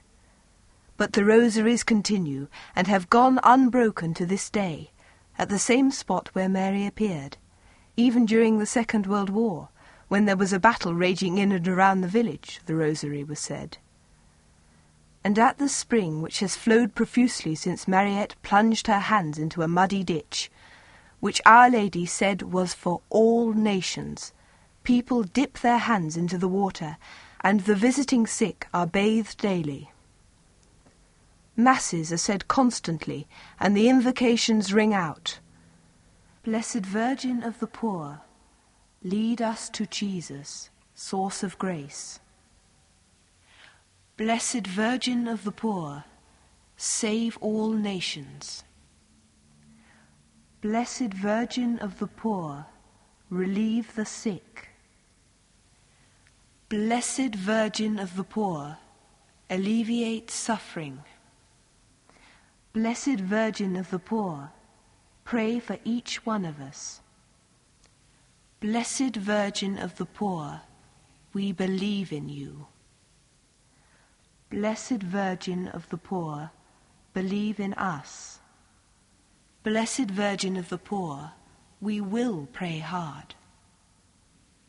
[0.97, 4.91] But the rosaries continue, and have gone unbroken to this day,
[5.39, 7.37] at the same spot where Mary appeared,
[7.99, 9.69] even during the Second World War,
[10.09, 13.77] when there was a battle raging in and around the village, the rosary was said
[15.25, 19.69] and at the spring which has flowed profusely since Mariette plunged her hands into a
[19.69, 20.51] muddy ditch,
[21.21, 24.33] which Our Lady said was for all nations.
[24.85, 26.97] People dip their hands into the water,
[27.43, 29.91] and the visiting sick are bathed daily.
[31.57, 33.27] Masses are said constantly,
[33.61, 35.41] and the invocations ring out.
[36.49, 38.23] Blessed Virgin of the poor,
[39.03, 42.21] lead us to Jesus, source of grace.
[44.17, 46.05] Blessed Virgin of the poor,
[46.79, 48.65] save all nations.
[50.63, 52.65] Blessed Virgin of the poor,
[53.29, 54.71] relieve the sick.
[56.71, 58.79] Blessed Virgin of the poor,
[59.51, 61.03] alleviate suffering.
[62.73, 64.51] Blessed Virgin of the poor,
[65.29, 67.03] pray for each one of us.
[68.61, 70.63] Blessed Virgin of the poor,
[71.35, 72.67] we believe in you.
[74.49, 76.51] Blessed Virgin of the poor,
[77.13, 78.39] believe in us.
[79.65, 81.33] Blessed Virgin of the poor,
[81.79, 83.35] we will pray hard.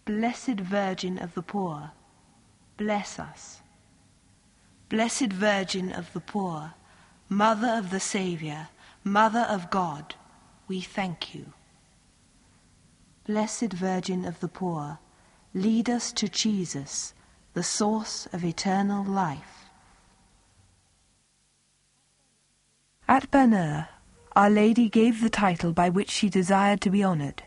[0.03, 1.91] Blessed Virgin of the poor,
[2.75, 3.61] bless us.
[4.89, 6.73] Blessed Virgin of the poor,
[7.29, 8.67] Mother of the Saviour,
[9.05, 10.15] Mother of God,
[10.69, 11.47] we thank you.
[13.25, 14.99] Blessed Virgin of the poor,
[15.53, 17.13] lead us to Jesus,
[17.53, 19.65] the source of eternal life.
[23.07, 23.87] At Banneux,
[24.35, 27.41] Our Lady gave the title by which she desired to be honoured.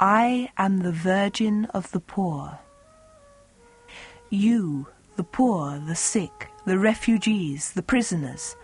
[0.00, 2.58] I am the Virgin of the poor.
[4.28, 8.56] You, the poor, the sick, the refugees, the prisoners,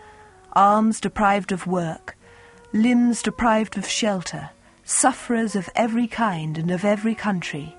[0.53, 2.17] arms deprived of work,
[2.73, 4.49] limbs deprived of shelter,
[4.85, 7.77] sufferers of every kind and of every country,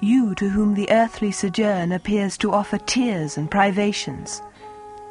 [0.00, 4.42] you to whom the earthly sojourn appears to offer tears and privations,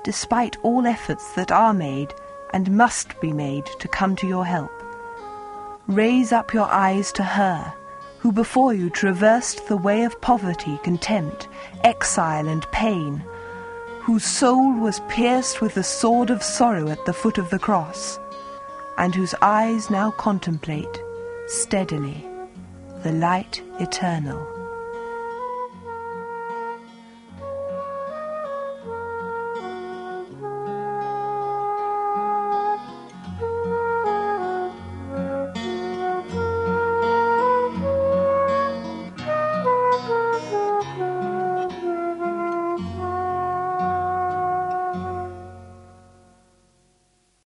[0.03, 2.13] despite all efforts that are made
[2.53, 4.71] and must be made to come to your help.
[5.87, 7.73] Raise up your eyes to her,
[8.19, 11.47] who before you traversed the way of poverty, contempt,
[11.83, 13.23] exile, and pain,
[14.01, 18.19] whose soul was pierced with the sword of sorrow at the foot of the cross,
[18.99, 21.01] and whose eyes now contemplate
[21.47, 22.25] steadily
[23.03, 24.58] the light eternal.